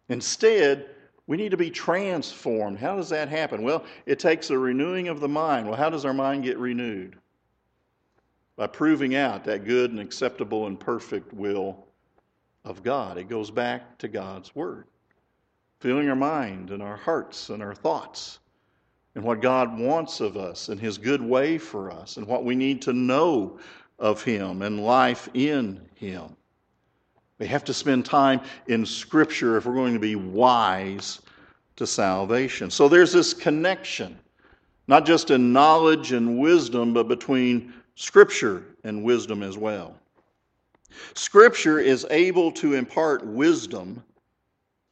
Instead, 0.08 0.88
we 1.26 1.38
need 1.38 1.50
to 1.50 1.58
be 1.58 1.72
transformed. 1.72 2.78
How 2.78 2.96
does 2.96 3.10
that 3.10 3.30
happen? 3.30 3.64
Well, 3.64 3.86
it 4.06 4.20
takes 4.20 4.50
a 4.50 4.58
renewing 4.58 5.08
of 5.08 5.20
the 5.20 5.28
mind. 5.28 5.68
Well, 5.68 5.78
how 5.78 5.90
does 5.90 6.06
our 6.06 6.14
mind 6.14 6.44
get 6.44 6.58
renewed? 6.58 7.16
By 8.56 8.68
proving 8.68 9.16
out 9.16 9.44
that 9.46 9.66
good 9.66 9.92
and 9.92 10.00
acceptable 10.00 10.68
and 10.68 10.80
perfect 10.80 11.34
will 11.34 11.88
of 12.66 12.84
God. 12.84 13.18
It 13.18 13.30
goes 13.30 13.50
back 13.50 13.98
to 14.00 14.08
God's 14.08 14.56
Word. 14.56 14.86
Filling 15.80 16.10
our 16.10 16.16
mind 16.16 16.72
and 16.72 16.84
our 16.84 16.98
hearts 16.98 17.50
and 17.50 17.64
our 17.64 17.74
thoughts 17.74 18.40
and 19.16 19.24
what 19.24 19.42
God 19.42 19.78
wants 19.78 20.20
of 20.20 20.38
us 20.38 20.70
and 20.70 20.80
His 20.80 20.98
good 20.98 21.22
way 21.22 21.58
for 21.58 21.92
us 21.92 22.18
and 22.18 22.28
what 22.28 22.46
we 22.46 22.56
need 22.56 22.82
to 22.84 22.94
know 22.94 23.60
of 23.98 24.24
Him 24.24 24.62
and 24.62 24.84
life 24.84 25.30
in 25.34 25.82
Him. 25.96 26.36
We 27.40 27.48
have 27.48 27.64
to 27.66 27.74
spend 27.74 28.06
time 28.06 28.42
in 28.68 28.86
Scripture 28.86 29.58
if 29.58 29.66
we're 29.66 29.74
going 29.74 29.94
to 29.94 30.00
be 30.00 30.16
wise 30.16 31.22
to 31.78 31.88
salvation. 31.88 32.70
So 32.70 32.90
there's 32.90 33.14
this 33.14 33.34
connection, 33.34 34.20
not 34.88 35.06
just 35.06 35.32
in 35.32 35.54
knowledge 35.54 36.12
and 36.12 36.38
wisdom, 36.40 36.94
but 36.94 37.08
between 37.08 37.74
Scripture 37.96 38.64
and 38.84 39.04
wisdom 39.04 39.44
as 39.44 39.58
well. 39.58 39.96
Scripture 41.14 41.80
is 41.80 42.06
able 42.10 42.52
to 42.54 42.74
impart 42.74 43.26
wisdom 43.26 44.04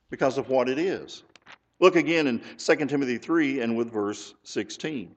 because 0.10 0.38
of 0.38 0.50
what 0.50 0.70
it 0.70 0.80
is. 0.80 1.24
Look 1.80 1.96
again 1.96 2.28
in 2.28 2.42
2 2.58 2.76
Timothy 2.88 3.18
3 3.18 3.62
and 3.62 3.78
with 3.78 3.92
verse 3.92 4.34
16. 4.44 5.16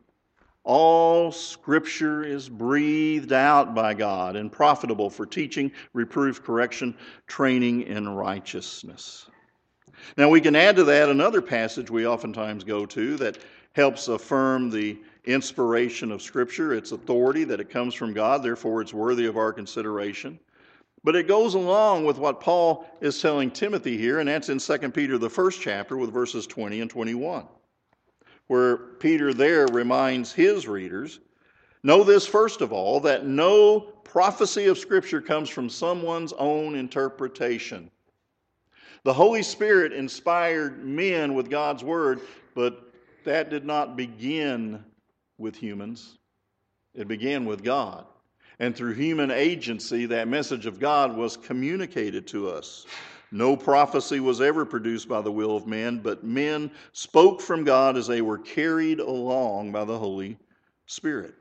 All 0.62 1.33
scripture 1.33 2.23
is 2.23 2.49
breathed 2.49 3.33
out 3.33 3.75
by 3.75 3.94
God 3.94 4.37
and 4.37 4.53
profitable 4.53 5.09
for 5.09 5.25
teaching, 5.25 5.73
reproof, 5.94 6.42
correction, 6.42 6.94
training 7.27 7.83
in 7.83 8.09
righteousness. 8.09 9.27
Now, 10.18 10.29
we 10.29 10.40
can 10.40 10.55
add 10.55 10.77
to 10.77 10.85
that 10.85 11.09
another 11.09 11.40
passage 11.40 11.90
we 11.90 12.07
oftentimes 12.07 12.64
go 12.64 12.85
to 12.87 13.16
that 13.16 13.38
helps 13.73 14.09
affirm 14.09 14.70
the 14.70 14.99
inspiration 15.25 16.11
of 16.11 16.23
Scripture, 16.23 16.75
its 16.75 16.92
authority, 16.92 17.44
that 17.44 17.61
it 17.61 17.70
comes 17.70 17.94
from 17.94 18.12
God, 18.12 18.42
therefore 18.42 18.83
it's 18.83 18.94
worthy 18.94 19.27
of 19.27 19.37
our 19.37 19.53
consideration. 19.53 20.38
But 21.03 21.17
it 21.17 21.29
goes 21.29 21.55
along 21.55 22.05
with 22.05 22.19
what 22.19 22.41
Paul 22.41 22.87
is 23.01 23.21
telling 23.21 23.51
Timothy 23.51 23.97
here, 23.97 24.19
and 24.19 24.29
that's 24.29 24.51
in 24.51 24.59
2 24.59 24.91
Peter, 24.91 25.17
the 25.17 25.31
first 25.31 25.61
chapter, 25.61 25.97
with 25.97 26.13
verses 26.13 26.47
20 26.47 26.83
and 26.83 26.91
21, 26.91 27.47
where 28.49 28.77
Peter 28.77 29.33
there 29.33 29.67
reminds 29.69 30.33
his 30.33 30.69
readers 30.69 31.21
Know 31.83 32.05
this, 32.05 32.27
first 32.27 32.61
of 32.61 32.73
all, 32.73 33.01
that 33.01 33.25
no 33.25 33.81
prophecy 33.81 34.67
of 34.67 34.79
Scripture 34.79 35.21
comes 35.21 35.49
from 35.49 35.71
someone's 35.71 36.35
own 36.35 36.75
interpretation. 36.75 37.91
The 39.03 39.15
Holy 39.15 39.43
Spirit 39.43 39.95
inspired 39.95 40.85
men 40.85 41.35
with 41.35 41.49
God's 41.49 41.83
Word, 41.83 42.21
but 42.55 42.93
that 43.25 43.49
did 43.49 43.65
not 43.65 43.97
begin 43.97 44.85
with 45.39 45.57
humans, 45.57 46.19
it 46.95 47.09
began 47.09 47.47
with 47.47 47.63
God. 47.65 48.05
And 48.61 48.77
through 48.77 48.92
human 48.92 49.31
agency, 49.31 50.05
that 50.07 50.29
message 50.29 50.66
of 50.66 50.79
God 50.79 51.16
was 51.16 51.38
communicated 51.38 52.27
to 52.29 52.51
us. 52.51 52.87
No 53.33 53.57
prophecy 53.57 54.20
was 54.20 54.42
ever 54.42 54.66
produced 54.66 55.09
by 55.09 55.23
the 55.23 55.33
will 55.33 55.57
of 55.57 55.66
man, 55.66 55.99
but 55.99 56.25
men 56.25 56.70
spoke 56.92 57.40
from 57.40 57.64
God 57.64 57.96
as 57.96 58.07
they 58.07 58.20
were 58.20 58.37
carried 58.37 59.01
along 59.01 59.73
by 59.73 59.85
the 59.85 59.99
Holy 59.99 60.37
Spirit. 60.85 61.35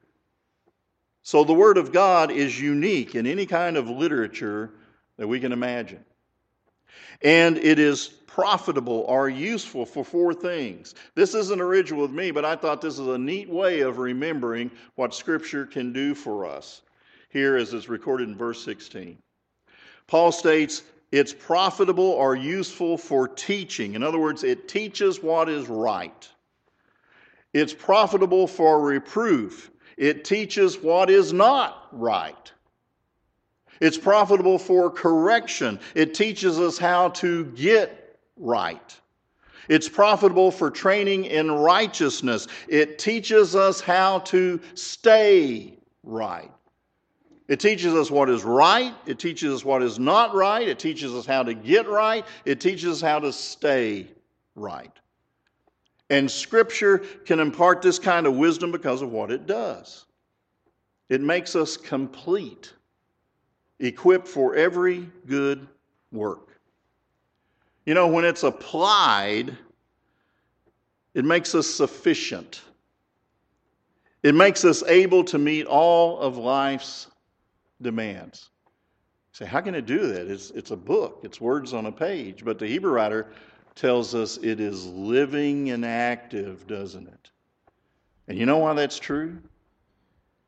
So 1.22 1.44
the 1.44 1.54
Word 1.54 1.78
of 1.78 1.92
God 1.92 2.32
is 2.32 2.60
unique 2.60 3.16
in 3.16 3.28
any 3.28 3.46
kind 3.46 3.76
of 3.76 3.90
literature 3.90 4.72
that 5.18 5.28
we 5.28 5.42
can 5.42 5.52
imagine. 5.52 6.06
And 7.22 7.58
it 7.58 7.80
is 7.80 8.08
profitable 8.08 9.04
or 9.10 9.28
useful 9.28 9.86
for 9.86 10.06
four 10.06 10.34
things. 10.34 10.96
This 11.16 11.36
isn't 11.36 11.60
original 11.60 12.02
with 12.02 12.12
me, 12.12 12.32
but 12.32 12.46
I 12.46 12.56
thought 12.56 12.80
this 12.80 12.98
is 12.98 13.08
a 13.08 13.18
neat 13.18 13.50
way 13.50 13.82
of 13.82 13.98
remembering 13.98 14.72
what 14.96 15.14
Scripture 15.14 15.66
can 15.66 15.92
do 15.92 16.16
for 16.16 16.46
us 16.46 16.82
here 17.30 17.56
as 17.56 17.74
is 17.74 17.90
recorded 17.90 18.28
in 18.28 18.36
verse 18.36 18.64
16. 18.64 19.18
Paul 20.08 20.32
states, 20.32 20.84
it's 21.12 21.34
profitable 21.34 22.10
or 22.10 22.36
useful 22.36 22.98
for 22.98 23.28
teaching. 23.28 23.96
In 23.96 24.04
other 24.04 24.20
words, 24.20 24.44
it 24.44 24.68
teaches 24.68 25.22
what 25.22 25.50
is 25.50 25.68
right. 25.68 26.28
It's 27.54 27.74
profitable 27.74 28.48
for 28.48 28.82
reproof. 28.82 29.72
It 29.98 30.24
teaches 30.24 30.78
what 30.78 31.10
is 31.10 31.34
not 31.34 31.88
right. 31.92 32.52
It's 33.82 33.98
profitable 33.98 34.60
for 34.60 34.90
correction. 34.90 35.80
It 35.96 36.14
teaches 36.14 36.60
us 36.60 36.78
how 36.78 37.10
to 37.10 37.46
get 37.46 38.20
right. 38.38 38.96
It's 39.68 39.88
profitable 39.88 40.52
for 40.52 40.70
training 40.72 41.26
in 41.26 41.52
righteousness. 41.52 42.48
It 42.68 43.00
teaches 43.00 43.56
us 43.56 43.82
how 43.82 44.20
to 44.20 44.60
stay 44.74 45.78
right. 46.04 46.52
It 47.50 47.60
teaches 47.60 47.96
us 47.96 48.12
what 48.12 48.30
is 48.30 48.44
right. 48.44 48.94
It 49.08 49.18
teaches 49.18 49.52
us 49.52 49.66
what 49.66 49.82
is 49.82 49.98
not 49.98 50.36
right. 50.36 50.68
It 50.68 50.78
teaches 50.78 51.16
us 51.16 51.26
how 51.26 51.42
to 51.42 51.56
get 51.56 51.90
right. 51.90 52.24
It 52.46 52.62
teaches 52.62 52.86
us 52.86 53.02
how 53.02 53.18
to 53.20 53.34
stay 53.34 54.08
right. 54.54 54.92
And 56.12 56.30
Scripture 56.30 57.00
can 57.00 57.40
impart 57.40 57.82
this 57.82 57.98
kind 57.98 58.28
of 58.28 58.36
wisdom 58.36 58.72
because 58.72 59.02
of 59.02 59.12
what 59.12 59.32
it 59.32 59.48
does. 59.48 60.06
It 61.10 61.22
makes 61.22 61.56
us 61.56 61.76
complete, 61.76 62.72
equipped 63.80 64.28
for 64.28 64.54
every 64.54 65.10
good 65.26 65.68
work. 66.12 66.60
You 67.88 67.96
know, 67.96 68.08
when 68.08 68.26
it's 68.26 68.44
applied, 68.44 69.58
it 71.16 71.26
makes 71.26 71.56
us 71.56 71.66
sufficient. 71.66 72.62
It 74.22 74.36
makes 74.36 74.64
us 74.66 74.84
able 74.84 75.24
to 75.24 75.40
meet 75.40 75.66
all 75.66 76.20
of 76.20 76.38
life's 76.38 77.08
demands. 77.82 78.50
You 79.32 79.46
say, 79.46 79.46
how 79.46 79.62
can 79.62 79.76
it 79.76 79.86
do 79.86 80.08
that? 80.14 80.28
It's, 80.28 80.52
it's 80.52 80.72
a 80.72 80.76
book, 80.76 81.22
it's 81.24 81.40
words 81.40 81.74
on 81.74 81.86
a 81.86 81.92
page. 81.92 82.44
But 82.44 82.60
the 82.60 82.68
Hebrew 82.68 82.92
writer 82.92 83.28
tells 83.76 84.14
us 84.16 84.38
it 84.38 84.60
is 84.60 84.86
living 84.88 85.70
and 85.72 85.86
active, 85.86 86.68
doesn't 86.68 87.08
it? 87.08 87.32
And 88.28 88.38
you 88.38 88.46
know 88.46 88.58
why 88.58 88.74
that's 88.74 89.00
true? 89.00 89.38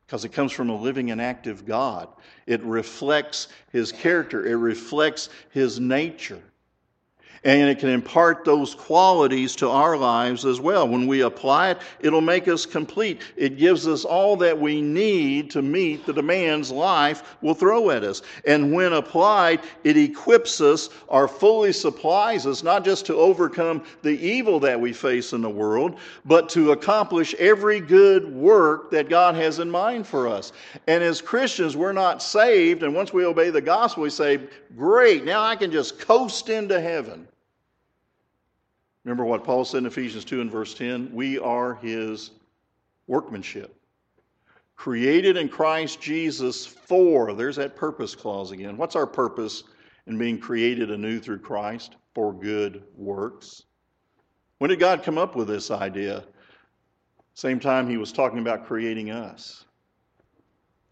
Because 0.05 0.25
it 0.25 0.29
comes 0.29 0.51
from 0.51 0.69
a 0.69 0.75
living 0.75 1.11
and 1.11 1.21
active 1.21 1.65
God. 1.65 2.09
It 2.45 2.61
reflects 2.63 3.47
his 3.71 3.91
character, 3.91 4.45
it 4.45 4.55
reflects 4.55 5.29
his 5.51 5.79
nature 5.79 6.41
and 7.43 7.69
it 7.69 7.79
can 7.79 7.89
impart 7.89 8.45
those 8.45 8.75
qualities 8.75 9.55
to 9.55 9.67
our 9.67 9.97
lives 9.97 10.45
as 10.45 10.59
well. 10.59 10.87
When 10.87 11.07
we 11.07 11.21
apply 11.21 11.71
it, 11.71 11.79
it'll 11.99 12.21
make 12.21 12.47
us 12.47 12.67
complete. 12.67 13.21
It 13.35 13.57
gives 13.57 13.87
us 13.87 14.05
all 14.05 14.37
that 14.37 14.59
we 14.59 14.79
need 14.79 15.49
to 15.51 15.63
meet 15.63 16.05
the 16.05 16.13
demands 16.13 16.69
life 16.69 17.35
will 17.41 17.55
throw 17.55 17.89
at 17.89 18.03
us. 18.03 18.21
And 18.45 18.71
when 18.71 18.93
applied, 18.93 19.61
it 19.83 19.97
equips 19.97 20.61
us 20.61 20.89
or 21.07 21.27
fully 21.27 21.73
supplies 21.73 22.45
us 22.45 22.61
not 22.61 22.85
just 22.85 23.07
to 23.07 23.15
overcome 23.15 23.83
the 24.03 24.19
evil 24.19 24.59
that 24.59 24.79
we 24.79 24.93
face 24.93 25.33
in 25.33 25.41
the 25.41 25.49
world, 25.49 25.97
but 26.25 26.47
to 26.49 26.73
accomplish 26.73 27.33
every 27.35 27.79
good 27.79 28.31
work 28.35 28.91
that 28.91 29.09
God 29.09 29.33
has 29.33 29.57
in 29.57 29.71
mind 29.71 30.05
for 30.05 30.27
us. 30.27 30.53
And 30.85 31.03
as 31.03 31.21
Christians, 31.21 31.75
we're 31.75 31.91
not 31.91 32.21
saved, 32.21 32.83
and 32.83 32.93
once 32.93 33.11
we 33.11 33.25
obey 33.25 33.49
the 33.49 33.61
gospel, 33.61 34.03
we 34.03 34.11
say, 34.11 34.41
Great, 34.77 35.25
now 35.25 35.41
I 35.41 35.55
can 35.55 35.71
just 35.71 35.99
coast 35.99 36.49
into 36.49 36.79
heaven. 36.79 37.27
Remember 39.03 39.25
what 39.25 39.43
Paul 39.43 39.65
said 39.65 39.79
in 39.79 39.85
Ephesians 39.87 40.25
2 40.25 40.41
and 40.41 40.51
verse 40.51 40.73
10? 40.73 41.11
We 41.13 41.39
are 41.39 41.75
his 41.75 42.31
workmanship. 43.07 43.75
Created 44.75 45.37
in 45.37 45.49
Christ 45.49 46.01
Jesus 46.01 46.65
for, 46.65 47.33
there's 47.33 47.55
that 47.55 47.75
purpose 47.75 48.15
clause 48.15 48.51
again. 48.51 48.77
What's 48.77 48.95
our 48.95 49.07
purpose 49.07 49.63
in 50.07 50.17
being 50.17 50.39
created 50.39 50.91
anew 50.91 51.19
through 51.19 51.39
Christ? 51.39 51.95
For 52.13 52.33
good 52.33 52.83
works. 52.97 53.63
When 54.57 54.69
did 54.69 54.79
God 54.79 55.01
come 55.01 55.17
up 55.17 55.35
with 55.35 55.47
this 55.47 55.71
idea? 55.71 56.23
Same 57.33 57.59
time 57.59 57.89
he 57.89 57.97
was 57.97 58.11
talking 58.11 58.39
about 58.39 58.67
creating 58.67 59.11
us 59.11 59.65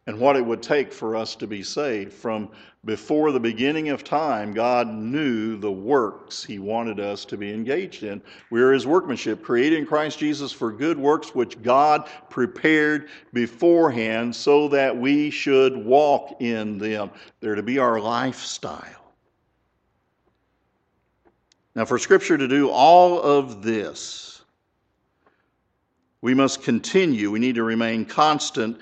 and 0.07 0.19
what 0.19 0.35
it 0.35 0.45
would 0.45 0.61
take 0.61 0.91
for 0.91 1.15
us 1.15 1.35
to 1.35 1.47
be 1.47 1.61
saved. 1.61 2.13
From 2.13 2.49
before 2.85 3.31
the 3.31 3.39
beginning 3.39 3.89
of 3.89 4.03
time, 4.03 4.53
God 4.53 4.87
knew 4.87 5.57
the 5.57 5.71
works 5.71 6.43
He 6.43 6.59
wanted 6.59 6.99
us 6.99 7.25
to 7.25 7.37
be 7.37 7.53
engaged 7.53 8.03
in. 8.03 8.21
We 8.49 8.61
are 8.61 8.71
His 8.71 8.87
workmanship, 8.87 9.43
created 9.43 9.79
in 9.79 9.85
Christ 9.85 10.17
Jesus 10.17 10.51
for 10.51 10.71
good 10.71 10.97
works 10.97 11.35
which 11.35 11.61
God 11.61 12.07
prepared 12.29 13.09
beforehand 13.33 14.35
so 14.35 14.67
that 14.69 14.95
we 14.95 15.29
should 15.29 15.77
walk 15.77 16.41
in 16.41 16.77
them. 16.77 17.11
They're 17.41 17.55
to 17.55 17.63
be 17.63 17.79
our 17.79 17.99
lifestyle. 17.99 19.13
Now, 21.75 21.85
for 21.85 21.99
Scripture 21.99 22.37
to 22.37 22.47
do 22.47 22.69
all 22.69 23.21
of 23.21 23.61
this, 23.61 24.41
we 26.21 26.33
must 26.33 26.63
continue. 26.63 27.31
We 27.31 27.39
need 27.39 27.55
to 27.55 27.63
remain 27.63 28.05
constant 28.05 28.79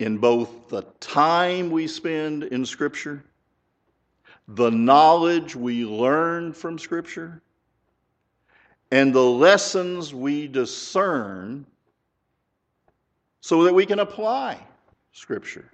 in 0.00 0.16
both 0.16 0.68
the 0.68 0.80
time 0.98 1.70
we 1.70 1.86
spend 1.86 2.44
in 2.44 2.64
Scripture, 2.64 3.22
the 4.48 4.70
knowledge 4.70 5.54
we 5.54 5.84
learn 5.84 6.54
from 6.54 6.78
Scripture, 6.78 7.42
and 8.90 9.14
the 9.14 9.22
lessons 9.22 10.14
we 10.14 10.48
discern 10.48 11.66
so 13.42 13.62
that 13.64 13.74
we 13.74 13.84
can 13.84 13.98
apply 13.98 14.58
Scripture. 15.12 15.70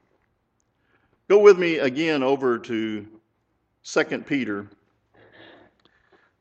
Go 1.29 1.39
with 1.39 1.57
me 1.57 1.79
again 1.79 2.25
over 2.25 2.59
to 2.59 3.07
2 3.85 4.05
Peter, 4.27 4.67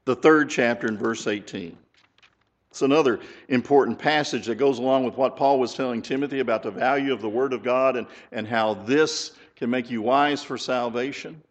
the 0.06 0.16
third 0.16 0.50
chapter, 0.50 0.88
in 0.88 0.98
verse 0.98 1.28
18. 1.28 1.78
It's 2.76 2.82
another 2.82 3.22
important 3.48 3.98
passage 3.98 4.48
that 4.48 4.56
goes 4.56 4.80
along 4.80 5.06
with 5.06 5.16
what 5.16 5.38
Paul 5.38 5.62
was 5.62 5.74
telling 5.74 6.02
Timothy 6.02 6.42
about 6.42 6.62
the 6.62 6.72
value 6.72 7.14
of 7.14 7.22
the 7.22 7.30
Word 7.30 7.54
of 7.54 7.64
God 7.64 7.96
and, 7.96 8.06
and 8.34 8.46
how 8.46 8.74
this 8.74 9.32
can 9.56 9.70
make 9.70 9.90
you 9.90 10.02
wise 10.02 10.44
for 10.44 10.58
salvation, 10.58 11.42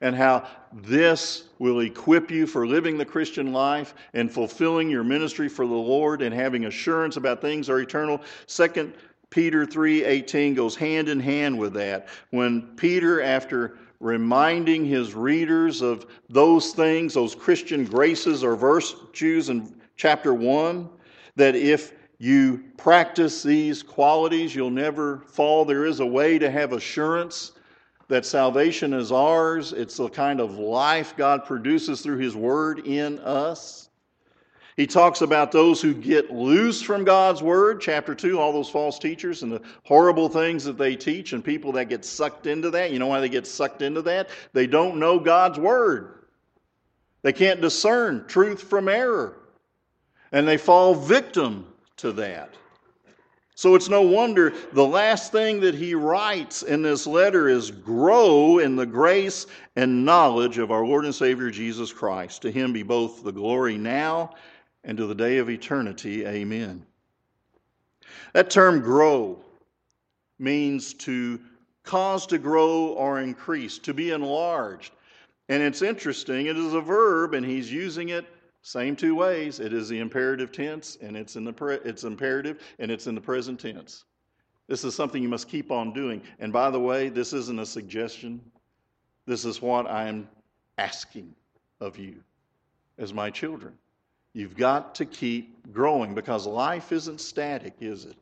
and 0.00 0.16
how 0.16 0.48
this 0.72 1.44
will 1.60 1.78
equip 1.78 2.28
you 2.32 2.44
for 2.44 2.66
living 2.66 2.98
the 2.98 3.04
Christian 3.04 3.52
life 3.52 3.94
and 4.14 4.32
fulfilling 4.32 4.90
your 4.90 5.04
ministry 5.04 5.48
for 5.48 5.64
the 5.64 5.72
Lord 5.72 6.22
and 6.22 6.34
having 6.34 6.64
assurance 6.64 7.16
about 7.16 7.40
things 7.40 7.70
are 7.70 7.78
eternal. 7.78 8.20
Second 8.48 8.94
Peter 9.30 9.64
3:18 9.64 10.56
goes 10.56 10.74
hand 10.74 11.08
in 11.08 11.20
hand 11.20 11.56
with 11.56 11.74
that. 11.74 12.08
When 12.30 12.62
Peter 12.74 13.22
after 13.22 13.78
reminding 14.00 14.84
his 14.84 15.14
readers 15.14 15.82
of 15.82 16.06
those 16.28 16.72
things, 16.72 17.14
those 17.14 17.36
Christian 17.36 17.84
graces 17.84 18.42
or 18.42 18.56
virtues 18.56 19.50
and 19.50 19.77
chapter 19.98 20.32
1 20.32 20.88
that 21.36 21.54
if 21.54 21.92
you 22.18 22.64
practice 22.76 23.42
these 23.42 23.82
qualities, 23.82 24.54
you'll 24.54 24.70
never 24.70 25.18
fall. 25.26 25.64
There 25.64 25.84
is 25.84 26.00
a 26.00 26.06
way 26.06 26.38
to 26.38 26.50
have 26.50 26.72
assurance 26.72 27.52
that 28.08 28.24
salvation 28.24 28.94
is 28.94 29.12
ours. 29.12 29.72
It's 29.72 29.98
the 29.98 30.08
kind 30.08 30.40
of 30.40 30.58
life 30.58 31.14
God 31.16 31.44
produces 31.44 32.00
through 32.00 32.18
His 32.18 32.34
Word 32.34 32.86
in 32.86 33.18
us. 33.18 33.90
He 34.76 34.86
talks 34.86 35.22
about 35.22 35.50
those 35.50 35.82
who 35.82 35.92
get 35.92 36.32
loose 36.32 36.80
from 36.80 37.04
God's 37.04 37.42
Word, 37.42 37.80
chapter 37.80 38.14
2, 38.14 38.38
all 38.38 38.52
those 38.52 38.70
false 38.70 38.98
teachers 38.98 39.42
and 39.42 39.50
the 39.50 39.60
horrible 39.82 40.28
things 40.28 40.64
that 40.64 40.78
they 40.78 40.94
teach, 40.94 41.32
and 41.32 41.44
people 41.44 41.72
that 41.72 41.88
get 41.88 42.04
sucked 42.04 42.46
into 42.46 42.70
that. 42.70 42.92
You 42.92 43.00
know 43.00 43.08
why 43.08 43.20
they 43.20 43.28
get 43.28 43.46
sucked 43.46 43.82
into 43.82 44.02
that? 44.02 44.30
They 44.52 44.68
don't 44.68 44.98
know 44.98 45.18
God's 45.18 45.58
Word. 45.58 46.26
They 47.22 47.32
can't 47.32 47.60
discern 47.60 48.26
truth 48.28 48.62
from 48.62 48.88
error 48.88 49.47
and 50.32 50.46
they 50.46 50.56
fall 50.56 50.94
victim 50.94 51.66
to 51.98 52.12
that. 52.12 52.54
So 53.54 53.74
it's 53.74 53.88
no 53.88 54.02
wonder 54.02 54.52
the 54.72 54.86
last 54.86 55.32
thing 55.32 55.58
that 55.62 55.74
he 55.74 55.92
writes 55.92 56.62
in 56.62 56.80
this 56.80 57.08
letter 57.08 57.48
is 57.48 57.72
grow 57.72 58.58
in 58.58 58.76
the 58.76 58.86
grace 58.86 59.46
and 59.74 60.04
knowledge 60.04 60.58
of 60.58 60.70
our 60.70 60.86
Lord 60.86 61.04
and 61.04 61.14
Savior 61.14 61.50
Jesus 61.50 61.92
Christ. 61.92 62.40
To 62.42 62.52
him 62.52 62.72
be 62.72 62.84
both 62.84 63.24
the 63.24 63.32
glory 63.32 63.76
now 63.76 64.34
and 64.84 64.96
to 64.96 65.06
the 65.06 65.14
day 65.14 65.38
of 65.38 65.50
eternity. 65.50 66.24
Amen. 66.24 66.86
That 68.32 68.48
term 68.48 68.80
grow 68.80 69.40
means 70.38 70.94
to 70.94 71.40
cause 71.82 72.26
to 72.28 72.38
grow 72.38 72.88
or 72.90 73.20
increase, 73.20 73.78
to 73.78 73.92
be 73.92 74.12
enlarged. 74.12 74.92
And 75.48 75.62
it's 75.62 75.82
interesting, 75.82 76.46
it 76.46 76.56
is 76.56 76.74
a 76.74 76.80
verb, 76.80 77.34
and 77.34 77.44
he's 77.44 77.72
using 77.72 78.10
it 78.10 78.24
same 78.68 78.94
two 78.94 79.14
ways. 79.14 79.60
It 79.60 79.72
is 79.72 79.88
the 79.88 79.98
imperative 79.98 80.52
tense, 80.52 80.98
and 81.00 81.16
it's 81.16 81.36
in 81.36 81.44
the 81.44 81.52
pre- 81.54 81.80
it's 81.86 82.04
imperative, 82.04 82.60
and 82.78 82.90
it's 82.90 83.06
in 83.06 83.14
the 83.14 83.20
present 83.20 83.58
tense. 83.58 84.04
This 84.66 84.84
is 84.84 84.94
something 84.94 85.22
you 85.22 85.28
must 85.30 85.48
keep 85.48 85.72
on 85.72 85.94
doing. 85.94 86.20
And 86.38 86.52
by 86.52 86.70
the 86.70 86.78
way, 86.78 87.08
this 87.08 87.32
isn't 87.32 87.58
a 87.58 87.64
suggestion. 87.64 88.42
This 89.24 89.46
is 89.46 89.62
what 89.62 89.86
I 89.86 90.08
am 90.08 90.28
asking 90.76 91.34
of 91.80 91.96
you 91.96 92.16
as 92.98 93.14
my 93.14 93.30
children. 93.30 93.72
You've 94.34 94.56
got 94.56 94.96
to 94.96 95.06
keep 95.06 95.72
growing 95.72 96.14
because 96.14 96.46
life 96.46 96.92
isn't 96.92 97.22
static, 97.22 97.72
is 97.80 98.04
it? 98.04 98.16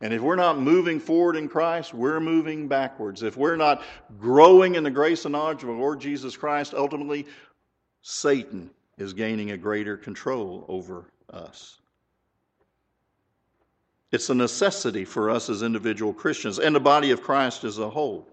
And 0.00 0.12
if 0.12 0.20
we're 0.20 0.36
not 0.36 0.60
moving 0.60 1.00
forward 1.00 1.34
in 1.34 1.48
Christ, 1.48 1.92
we're 1.92 2.20
moving 2.20 2.68
backwards. 2.68 3.24
If 3.24 3.36
we're 3.36 3.56
not 3.56 3.82
growing 4.20 4.76
in 4.76 4.84
the 4.84 4.90
grace 4.92 5.24
and 5.24 5.32
knowledge 5.32 5.64
of 5.64 5.68
our 5.68 5.74
Lord 5.74 6.00
Jesus 6.00 6.36
Christ, 6.36 6.74
ultimately, 6.74 7.26
Satan 8.02 8.70
is 8.98 9.12
gaining 9.12 9.50
a 9.50 9.56
greater 9.56 9.96
control 9.96 10.64
over 10.68 11.06
us. 11.32 11.78
It's 14.12 14.30
a 14.30 14.34
necessity 14.34 15.04
for 15.04 15.28
us 15.28 15.50
as 15.50 15.62
individual 15.62 16.12
Christians 16.12 16.60
and 16.60 16.74
the 16.74 16.80
body 16.80 17.10
of 17.10 17.22
Christ 17.22 17.64
as 17.64 17.78
a 17.78 17.90
whole. 17.90 18.28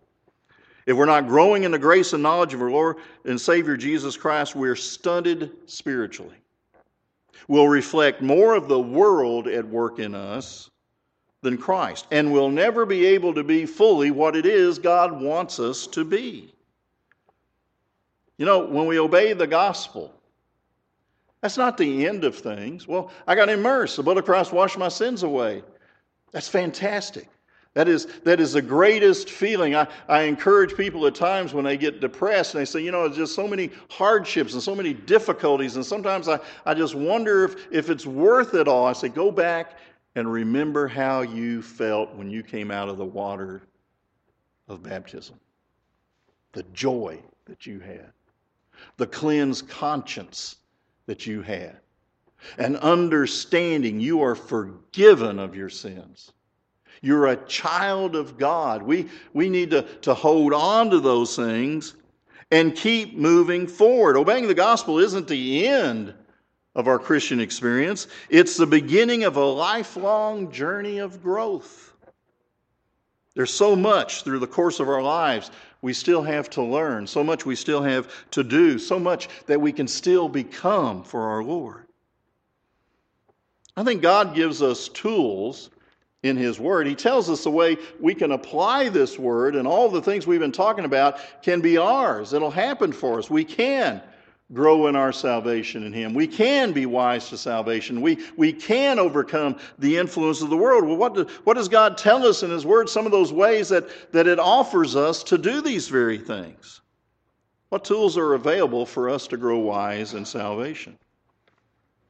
If 0.86 0.96
we're 0.96 1.06
not 1.06 1.28
growing 1.28 1.64
in 1.64 1.72
the 1.72 1.80
grace 1.80 2.14
and 2.14 2.22
knowledge 2.22 2.54
of 2.54 2.62
our 2.62 2.70
Lord 2.70 2.98
and 3.26 3.40
Savior 3.40 3.78
Jesus 3.78 4.16
Christ, 4.18 4.56
we're 4.56 4.76
stunted 4.76 5.52
spiritually. 5.66 6.36
We'll 7.48 7.68
reflect 7.68 8.22
more 8.22 8.56
of 8.56 8.68
the 8.68 8.80
world 8.80 9.48
at 9.48 9.68
work 9.68 10.00
in 10.00 10.14
us 10.14 10.70
than 11.42 11.58
Christ 11.58 12.06
and 12.12 12.32
we'll 12.32 12.52
never 12.52 12.86
be 12.86 13.06
able 13.08 13.34
to 13.34 13.44
be 13.44 13.66
fully 13.66 14.12
what 14.12 14.36
it 14.36 14.46
is 14.46 14.78
God 14.78 15.20
wants 15.20 15.60
us 15.60 15.88
to 15.88 16.04
be. 16.04 16.54
You 18.38 18.46
know, 18.46 18.66
when 18.66 18.86
we 18.86 19.00
obey 19.00 19.34
the 19.34 19.48
gospel, 19.48 20.14
that's 21.42 21.58
not 21.58 21.78
the 21.78 22.08
end 22.08 22.24
of 22.24 22.36
things. 22.36 22.88
Well, 22.88 23.12
I 23.28 23.36
got 23.36 23.50
immersed. 23.50 23.98
The 23.98 24.04
blood 24.04 24.18
of 24.18 24.26
Christ 24.26 24.54
washed 24.54 24.78
my 24.78 24.90
sins 24.90 25.24
away. 25.24 25.64
That's 26.32 26.48
fantastic. 26.48 27.28
That 27.74 27.88
is, 27.88 28.06
that 28.26 28.42
is 28.42 28.54
the 28.54 28.62
greatest 28.62 29.30
feeling. 29.30 29.76
I, 29.76 29.88
I 30.10 30.24
encourage 30.24 30.76
people 30.76 31.08
at 31.08 31.16
times 31.16 31.54
when 31.54 31.64
they 31.64 31.78
get 31.78 32.02
depressed 32.02 32.54
and 32.54 32.62
they 32.62 32.66
say, 32.66 32.82
you 32.82 32.92
know, 32.92 33.06
it's 33.06 33.16
just 33.16 33.34
so 33.34 33.48
many 33.48 33.72
hardships 33.90 34.54
and 34.54 34.62
so 34.62 34.76
many 34.76 34.94
difficulties. 34.94 35.78
And 35.78 35.86
sometimes 35.86 36.28
I, 36.28 36.40
I 36.66 36.74
just 36.74 36.96
wonder 36.96 37.46
if, 37.46 37.56
if 37.72 37.90
it's 37.90 38.06
worth 38.06 38.56
it 38.56 38.68
all. 38.68 38.86
I 38.86 38.94
say, 38.94 39.08
go 39.08 39.32
back 39.32 39.78
and 40.16 40.32
remember 40.32 40.86
how 40.88 41.22
you 41.22 41.62
felt 41.62 42.14
when 42.16 42.30
you 42.30 42.44
came 42.44 42.72
out 42.72 42.90
of 42.90 42.98
the 42.98 43.06
water 43.06 43.62
of 44.68 44.84
baptism. 44.84 45.40
The 46.52 46.64
joy 46.74 47.20
that 47.46 47.66
you 47.66 47.80
had, 47.80 48.12
the 48.98 49.08
cleansed 49.08 49.70
conscience 49.70 50.58
that 51.06 51.26
you 51.26 51.42
had, 51.42 51.78
and 52.58 52.78
understanding 52.78 54.00
you 54.00 54.22
are 54.22 54.36
forgiven 54.36 55.40
of 55.40 55.56
your 55.56 55.70
sins 55.70 56.32
you're 57.02 57.28
a 57.28 57.36
child 57.48 58.16
of 58.16 58.38
God. 58.38 58.84
We, 58.84 59.10
we 59.34 59.50
need 59.50 59.72
to, 59.72 59.82
to 60.02 60.14
hold 60.14 60.54
on 60.54 60.92
to 60.92 61.00
those 61.00 61.36
things 61.36 61.96
and 62.52 62.76
keep 62.76 63.18
moving 63.18 63.66
forward. 63.68 64.18
Obeying 64.18 64.48
the 64.48 64.54
gospel 64.54 65.00
isn't 65.00 65.28
the 65.28 65.68
end 65.68 66.14
of 66.76 66.88
our 66.88 67.00
Christian 67.00 67.42
experience, 67.42 68.08
it's 68.30 68.56
the 68.56 68.68
beginning 68.68 69.26
of 69.26 69.36
a 69.36 69.44
lifelong 69.44 70.52
journey 70.52 71.00
of 71.00 71.22
growth. 71.22 71.91
There's 73.36 73.54
so 73.54 73.76
much 73.76 74.24
through 74.24 74.40
the 74.40 74.48
course 74.48 74.80
of 74.80 74.90
our 74.90 75.02
lives 75.02 75.52
we 75.82 75.94
still 75.94 76.22
have 76.22 76.50
to 76.52 76.62
learn, 76.62 77.08
so 77.08 77.24
much 77.24 77.46
we 77.46 77.56
still 77.56 77.82
have 77.82 78.10
to 78.32 78.44
do, 78.44 78.78
so 78.78 79.00
much 79.00 79.30
that 79.48 79.62
we 79.62 79.72
can 79.72 79.88
still 79.88 80.30
become 80.30 81.04
for 81.04 81.22
our 81.30 81.44
Lord. 81.44 81.88
I 83.76 83.84
think 83.84 84.02
God 84.02 84.36
gives 84.36 84.62
us 84.62 84.90
tools 84.90 85.70
in 86.24 86.38
His 86.38 86.60
Word. 86.60 86.88
He 86.88 86.94
tells 86.94 87.30
us 87.30 87.44
the 87.44 87.52
way 87.52 87.78
we 88.00 88.14
can 88.14 88.34
apply 88.34 88.90
this 88.90 89.18
Word, 89.18 89.56
and 89.56 89.68
all 89.68 89.90
the 89.90 90.02
things 90.02 90.28
we've 90.28 90.40
been 90.40 90.52
talking 90.52 90.86
about 90.86 91.18
can 91.42 91.62
be 91.62 91.78
ours. 91.78 92.34
It'll 92.34 92.52
happen 92.52 92.92
for 92.92 93.18
us. 93.18 93.30
We 93.30 93.46
can 93.46 94.02
grow 94.54 94.88
in 94.88 94.96
our 94.96 95.12
salvation 95.12 95.84
in 95.84 95.94
Him. 95.94 96.14
We 96.14 96.28
can 96.28 96.72
be 96.72 96.86
wise 96.86 97.30
to 97.30 97.38
salvation. 97.38 98.02
We, 98.02 98.20
we 98.36 98.52
can 98.54 99.00
overcome 99.00 99.58
the 99.80 99.98
influence 99.98 100.42
of 100.42 100.50
the 100.50 100.58
world. 100.58 100.86
Well, 100.86 100.98
what, 100.98 101.14
do, 101.14 101.28
what 101.44 101.56
does 101.56 101.70
God 101.70 101.98
tell 101.98 102.26
us 102.26 102.44
in 102.44 102.52
His 102.52 102.66
Word? 102.66 102.90
Some 102.90 103.06
of 103.06 103.12
those 103.12 103.32
ways 103.32 103.70
that, 103.70 104.12
that 104.12 104.28
it 104.28 104.40
offers 104.40 104.96
us 104.96 105.24
to 105.26 105.38
do 105.38 105.62
these 105.62 105.88
very 105.88 106.18
things. 106.18 106.82
What 107.70 107.86
tools 107.86 108.18
are 108.18 108.34
available 108.34 108.86
for 108.86 109.10
us 109.10 109.28
to 109.28 109.38
grow 109.38 109.60
wise 109.60 110.14
in 110.14 110.26
salvation? 110.26 110.98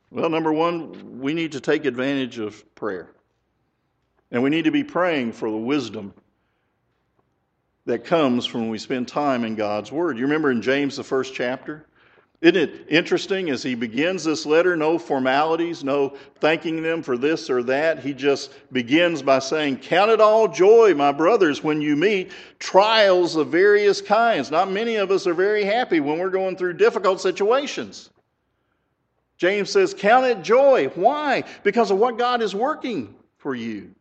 Well, 0.10 0.30
number 0.30 0.52
one, 0.52 1.20
we 1.22 1.34
need 1.34 1.54
to 1.54 1.62
take 1.62 1.86
advantage 1.86 2.40
of 2.40 2.76
prayer. 2.76 3.10
And 4.32 4.42
we 4.42 4.50
need 4.50 4.66
to 4.66 4.72
be 4.72 4.84
praying 4.84 5.34
for 5.34 5.50
the 5.50 5.58
wisdom 5.58 6.14
that 7.86 8.06
comes 8.06 8.46
from 8.46 8.62
when 8.62 8.70
we 8.70 8.78
spend 8.78 9.08
time 9.08 9.44
in 9.44 9.56
God's 9.56 9.92
Word. 9.92 10.18
You 10.18 10.24
remember 10.24 10.52
in 10.52 10.62
James, 10.62 10.96
the 10.96 11.04
first 11.04 11.34
chapter? 11.34 11.86
Isn't 12.42 12.56
it 12.56 12.88
interesting 12.90 13.52
as 13.52 13.62
he 13.62 13.76
begins 13.76 14.24
this 14.24 14.48
letter? 14.48 14.76
No 14.76 14.98
formalities, 14.98 15.84
no 15.84 16.18
thanking 16.40 16.82
them 16.82 17.04
for 17.04 17.16
this 17.16 17.52
or 17.52 17.62
that. 17.64 18.00
He 18.00 18.16
just 18.16 18.52
begins 18.72 19.22
by 19.22 19.38
saying, 19.38 19.78
Count 19.78 20.10
it 20.10 20.20
all 20.20 20.48
joy, 20.48 20.96
my 20.96 21.12
brothers, 21.12 21.64
when 21.64 21.82
you 21.82 21.96
meet 21.96 22.32
trials 22.58 23.36
of 23.36 23.50
various 23.50 24.02
kinds. 24.02 24.50
Not 24.50 24.72
many 24.72 24.96
of 24.96 25.12
us 25.12 25.28
are 25.28 25.36
very 25.36 25.64
happy 25.64 26.00
when 26.00 26.18
we're 26.18 26.32
going 26.32 26.58
through 26.58 26.74
difficult 26.74 27.22
situations. 27.22 28.10
James 29.38 29.70
says, 29.70 29.94
Count 29.94 30.26
it 30.26 30.42
joy. 30.42 30.88
Why? 30.96 31.44
Because 31.64 31.92
of 31.92 32.00
what 32.00 32.18
God 32.18 32.42
is 32.42 32.56
working 32.56 33.14
for 33.38 33.54
you. 33.54 33.94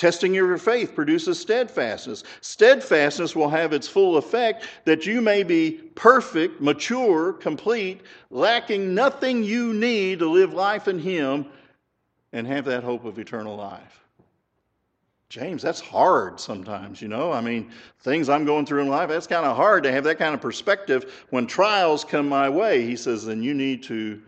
Testing 0.00 0.32
your 0.32 0.56
faith 0.56 0.94
produces 0.94 1.38
steadfastness. 1.38 2.24
Steadfastness 2.40 3.36
will 3.36 3.50
have 3.50 3.74
its 3.74 3.86
full 3.86 4.16
effect 4.16 4.64
that 4.86 5.04
you 5.04 5.20
may 5.20 5.42
be 5.42 5.72
perfect, 5.94 6.58
mature, 6.58 7.34
complete, 7.34 8.00
lacking 8.30 8.94
nothing 8.94 9.44
you 9.44 9.74
need 9.74 10.20
to 10.20 10.26
live 10.26 10.54
life 10.54 10.88
in 10.88 10.98
Him 10.98 11.44
and 12.32 12.46
have 12.46 12.64
that 12.64 12.82
hope 12.82 13.04
of 13.04 13.18
eternal 13.18 13.56
life. 13.56 14.02
James, 15.28 15.60
that's 15.60 15.80
hard 15.80 16.40
sometimes, 16.40 17.02
you 17.02 17.08
know. 17.08 17.30
I 17.30 17.42
mean, 17.42 17.70
things 17.98 18.30
I'm 18.30 18.46
going 18.46 18.64
through 18.64 18.80
in 18.80 18.88
life, 18.88 19.10
that's 19.10 19.26
kind 19.26 19.44
of 19.44 19.54
hard 19.54 19.82
to 19.82 19.92
have 19.92 20.04
that 20.04 20.16
kind 20.16 20.34
of 20.34 20.40
perspective 20.40 21.26
when 21.28 21.46
trials 21.46 22.06
come 22.06 22.26
my 22.26 22.48
way. 22.48 22.86
He 22.86 22.96
says, 22.96 23.26
then 23.26 23.42
you 23.42 23.52
need 23.52 23.82
to 23.82 24.22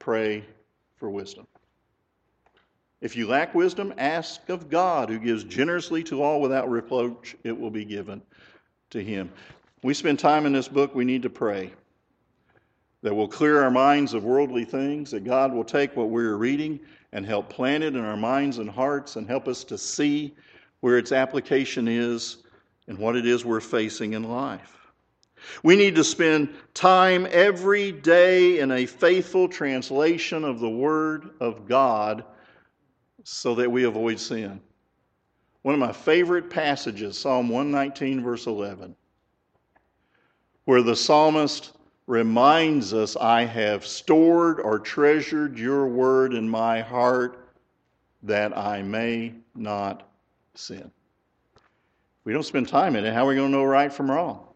pray 0.00 0.44
for 0.96 1.08
wisdom. 1.08 1.46
If 3.00 3.16
you 3.16 3.28
lack 3.28 3.54
wisdom, 3.54 3.94
ask 3.96 4.48
of 4.48 4.68
God, 4.68 5.08
who 5.08 5.18
gives 5.18 5.44
generously 5.44 6.02
to 6.04 6.22
all 6.22 6.40
without 6.40 6.68
reproach, 6.68 7.36
it 7.44 7.58
will 7.58 7.70
be 7.70 7.84
given 7.84 8.22
to 8.90 9.02
him. 9.02 9.30
We 9.84 9.94
spend 9.94 10.18
time 10.18 10.46
in 10.46 10.52
this 10.52 10.66
book, 10.66 10.94
we 10.94 11.04
need 11.04 11.22
to 11.22 11.30
pray 11.30 11.72
that 13.02 13.14
will 13.14 13.28
clear 13.28 13.62
our 13.62 13.70
minds 13.70 14.14
of 14.14 14.24
worldly 14.24 14.64
things, 14.64 15.12
that 15.12 15.24
God 15.24 15.52
will 15.52 15.64
take 15.64 15.96
what 15.96 16.10
we're 16.10 16.34
reading 16.34 16.80
and 17.12 17.24
help 17.24 17.48
plant 17.48 17.84
it 17.84 17.94
in 17.94 18.04
our 18.04 18.16
minds 18.16 18.58
and 18.58 18.68
hearts 18.68 19.14
and 19.14 19.28
help 19.28 19.46
us 19.46 19.62
to 19.64 19.78
see 19.78 20.34
where 20.80 20.98
its 20.98 21.12
application 21.12 21.86
is 21.86 22.38
and 22.88 22.98
what 22.98 23.14
it 23.14 23.26
is 23.26 23.44
we're 23.44 23.60
facing 23.60 24.14
in 24.14 24.24
life. 24.24 24.74
We 25.62 25.76
need 25.76 25.94
to 25.94 26.02
spend 26.02 26.52
time 26.74 27.28
every 27.30 27.92
day 27.92 28.58
in 28.58 28.72
a 28.72 28.86
faithful 28.86 29.48
translation 29.48 30.44
of 30.44 30.58
the 30.58 30.68
Word 30.68 31.30
of 31.40 31.68
God 31.68 32.24
so 33.30 33.54
that 33.54 33.70
we 33.70 33.84
avoid 33.84 34.18
sin. 34.18 34.58
One 35.60 35.74
of 35.74 35.80
my 35.80 35.92
favorite 35.92 36.48
passages, 36.48 37.18
Psalm 37.18 37.50
119, 37.50 38.22
verse 38.22 38.46
11, 38.46 38.96
where 40.64 40.82
the 40.82 40.96
psalmist 40.96 41.76
reminds 42.06 42.94
us, 42.94 43.16
I 43.16 43.44
have 43.44 43.86
stored 43.86 44.60
or 44.60 44.78
treasured 44.78 45.58
your 45.58 45.86
word 45.86 46.32
in 46.32 46.48
my 46.48 46.80
heart 46.80 47.50
that 48.22 48.56
I 48.56 48.80
may 48.82 49.34
not 49.54 50.08
sin. 50.54 50.90
We 52.24 52.32
don't 52.32 52.42
spend 52.42 52.66
time 52.66 52.96
in 52.96 53.04
it, 53.04 53.12
how 53.12 53.26
are 53.26 53.28
we 53.28 53.34
going 53.34 53.52
to 53.52 53.58
know 53.58 53.64
right 53.64 53.92
from 53.92 54.10
wrong? 54.10 54.46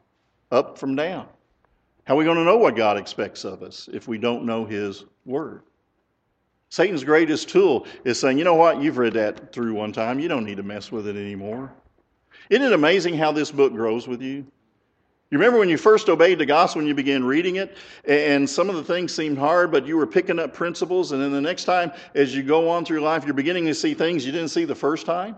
Up 0.51 0.79
from 0.79 0.97
down? 0.97 1.29
How 2.05 2.15
are 2.15 2.19
we 2.19 2.25
going 2.25 2.39
to 2.39 2.45
know 2.45 2.57
what 2.57 2.75
God 2.75 2.97
expects 2.97 3.45
of 3.45 3.63
us 3.63 3.89
if 3.93 4.09
we 4.09 4.17
don't 4.17 4.45
know 4.45 4.65
His 4.65 5.05
Word? 5.27 5.63
Satan's 6.73 7.05
greatest 7.05 7.51
tool 7.51 7.87
is 8.03 8.19
saying, 8.19 8.39
you 8.39 8.45
know 8.45 8.55
what, 8.55 8.81
you've 8.81 8.97
read 8.97 9.13
that 9.13 9.53
through 9.53 9.75
one 9.75 9.93
time. 9.93 10.19
You 10.19 10.27
don't 10.27 10.47
need 10.47 10.57
to 10.57 10.63
mess 10.63 10.91
with 10.91 11.07
it 11.07 11.17
anymore. 11.17 11.71
Isn't 12.49 12.65
it 12.65 12.73
amazing 12.73 13.19
how 13.19 13.31
this 13.31 13.51
book 13.51 13.75
grows 13.75 14.09
with 14.09 14.23
you? 14.23 14.37
You 14.37 15.39
remember 15.39 15.59
when 15.59 15.69
you 15.69 15.77
first 15.77 16.09
obeyed 16.09 16.39
the 16.39 16.47
gospel 16.47 16.79
and 16.79 16.89
you 16.89 16.95
began 16.95 17.25
reading 17.25 17.57
it, 17.57 17.77
and 18.07 18.49
some 18.49 18.71
of 18.71 18.77
the 18.77 18.85
things 18.85 19.15
seemed 19.15 19.37
hard, 19.37 19.71
but 19.71 19.87
you 19.87 19.99
were 19.99 20.07
picking 20.07 20.39
up 20.39 20.55
principles, 20.55 21.13
and 21.13 21.21
then 21.21 21.31
the 21.31 21.43
next 21.43 21.65
time 21.65 21.93
as 22.15 22.35
you 22.35 22.43
go 22.43 22.71
on 22.71 22.87
through 22.87 23.01
life, 23.01 23.27
you're 23.27 23.35
beginning 23.35 23.67
to 23.67 23.75
see 23.75 23.93
things 23.93 24.25
you 24.25 24.33
didn't 24.33 24.49
see 24.49 24.65
the 24.65 24.75
first 24.75 25.05
time? 25.05 25.37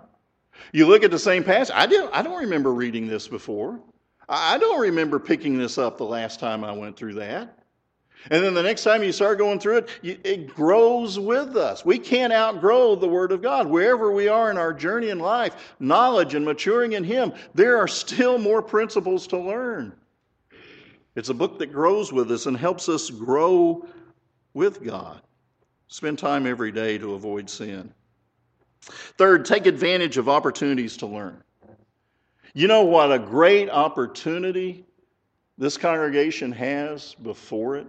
You 0.73 0.87
look 0.87 1.03
at 1.03 1.11
the 1.11 1.19
same 1.19 1.43
passage. 1.43 1.75
I, 1.75 1.87
didn't, 1.87 2.11
I 2.13 2.23
don't 2.23 2.39
remember 2.39 2.73
reading 2.73 3.09
this 3.09 3.27
before. 3.27 3.81
I 4.29 4.57
don't 4.57 4.81
remember 4.81 5.19
picking 5.19 5.59
this 5.59 5.79
up 5.79 5.99
the 5.99 6.05
last 6.05 6.39
time 6.39 6.63
I 6.63 6.71
went 6.71 6.97
through 6.97 7.15
that. 7.15 7.59
And 8.31 8.43
then 8.43 8.55
the 8.55 8.63
next 8.63 8.85
time 8.85 9.03
you 9.03 9.13
start 9.13 9.39
going 9.39 9.61
through 9.61 9.79
it, 9.79 9.89
it 10.03 10.49
grows 10.49 11.19
with 11.19 11.57
us. 11.57 11.85
We 11.85 11.99
can't 11.99 12.33
outgrow 12.33 12.95
the 12.95 13.09
Word 13.09 13.33
of 13.33 13.43
God. 13.43 13.67
Wherever 13.67 14.13
we 14.13 14.29
are 14.29 14.51
in 14.51 14.57
our 14.57 14.73
journey 14.73 15.11
in 15.11 15.19
life, 15.19 15.75
knowledge 15.79 16.35
and 16.35 16.45
maturing 16.45 16.93
in 16.93 17.05
Him, 17.05 17.33
there 17.55 17.77
are 17.77 17.89
still 17.89 18.39
more 18.39 18.63
principles 18.63 19.27
to 19.29 19.39
learn. 19.39 19.93
It's 21.17 21.29
a 21.29 21.35
book 21.35 21.59
that 21.59 21.73
grows 21.73 22.13
with 22.13 22.31
us 22.33 22.47
and 22.47 22.57
helps 22.57 22.89
us 22.89 23.11
grow 23.11 23.87
with 24.55 24.83
God. 24.83 25.21
Spend 25.89 26.19
time 26.19 26.47
every 26.47 26.73
day 26.73 26.99
to 26.99 27.15
avoid 27.15 27.49
sin. 27.49 27.93
Third, 28.81 29.45
take 29.45 29.67
advantage 29.67 30.17
of 30.17 30.29
opportunities 30.29 30.97
to 30.99 31.07
learn. 31.07 31.43
You 32.55 32.69
know 32.69 32.85
what 32.85 33.13
a 33.13 33.19
great 33.19 33.69
opportunity 33.69 34.87
this 35.59 35.77
congregation 35.77 36.53
has 36.53 37.15
before 37.15 37.77
it? 37.77 37.87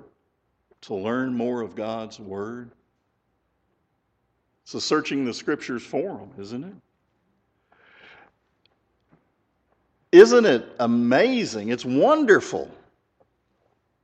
To 0.85 0.95
learn 0.95 1.33
more 1.33 1.61
of 1.61 1.75
God's 1.75 2.19
Word? 2.19 2.69
A 4.73 4.81
searching 4.81 5.25
the 5.25 5.33
Scriptures 5.33 5.83
forum, 5.83 6.31
isn't 6.37 6.63
it? 6.63 6.73
Isn't 10.11 10.45
it 10.45 10.65
amazing? 10.79 11.69
It's 11.69 11.85
wonderful. 11.85 12.69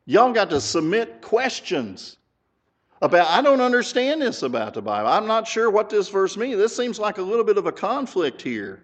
Y'all 0.05 0.33
got 0.33 0.49
to 0.49 0.61
submit 0.61 1.21
questions 1.21 2.17
about, 3.01 3.27
I 3.27 3.41
don't 3.41 3.61
understand 3.61 4.21
this 4.21 4.43
about 4.43 4.73
the 4.73 4.81
Bible. 4.81 5.09
I'm 5.09 5.27
not 5.27 5.47
sure 5.47 5.69
what 5.69 5.89
this 5.89 6.09
verse 6.09 6.37
means. 6.37 6.57
This 6.57 6.75
seems 6.75 6.99
like 6.99 7.17
a 7.17 7.23
little 7.23 7.45
bit 7.45 7.57
of 7.57 7.65
a 7.65 7.71
conflict 7.71 8.41
here. 8.41 8.83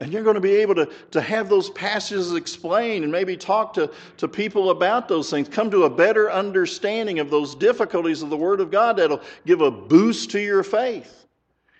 And 0.00 0.12
you're 0.12 0.24
going 0.24 0.34
to 0.34 0.40
be 0.40 0.56
able 0.56 0.74
to, 0.74 0.90
to 1.12 1.20
have 1.20 1.48
those 1.48 1.70
passages 1.70 2.34
explained 2.34 3.04
and 3.04 3.12
maybe 3.12 3.36
talk 3.36 3.72
to, 3.74 3.90
to 4.16 4.26
people 4.26 4.70
about 4.70 5.08
those 5.08 5.30
things. 5.30 5.48
Come 5.48 5.70
to 5.70 5.84
a 5.84 5.90
better 5.90 6.30
understanding 6.30 7.20
of 7.20 7.30
those 7.30 7.54
difficulties 7.54 8.20
of 8.22 8.30
the 8.30 8.36
Word 8.36 8.60
of 8.60 8.70
God 8.70 8.96
that'll 8.96 9.22
give 9.46 9.60
a 9.60 9.70
boost 9.70 10.30
to 10.32 10.40
your 10.40 10.64
faith. 10.64 11.26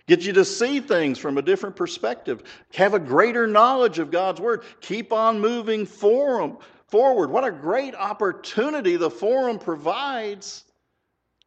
Get 0.06 0.22
you 0.22 0.32
to 0.34 0.44
see 0.44 0.80
things 0.80 1.18
from 1.18 1.38
a 1.38 1.42
different 1.42 1.76
perspective. 1.76 2.42
Have 2.74 2.94
a 2.94 3.00
greater 3.00 3.46
knowledge 3.46 3.98
of 3.98 4.10
God's 4.10 4.40
Word. 4.40 4.62
Keep 4.80 5.12
on 5.12 5.40
moving 5.40 5.84
forward. 5.84 6.58
What 6.92 7.44
a 7.44 7.50
great 7.50 7.94
opportunity 7.94 8.96
the 8.96 9.10
forum 9.10 9.58
provides 9.58 10.64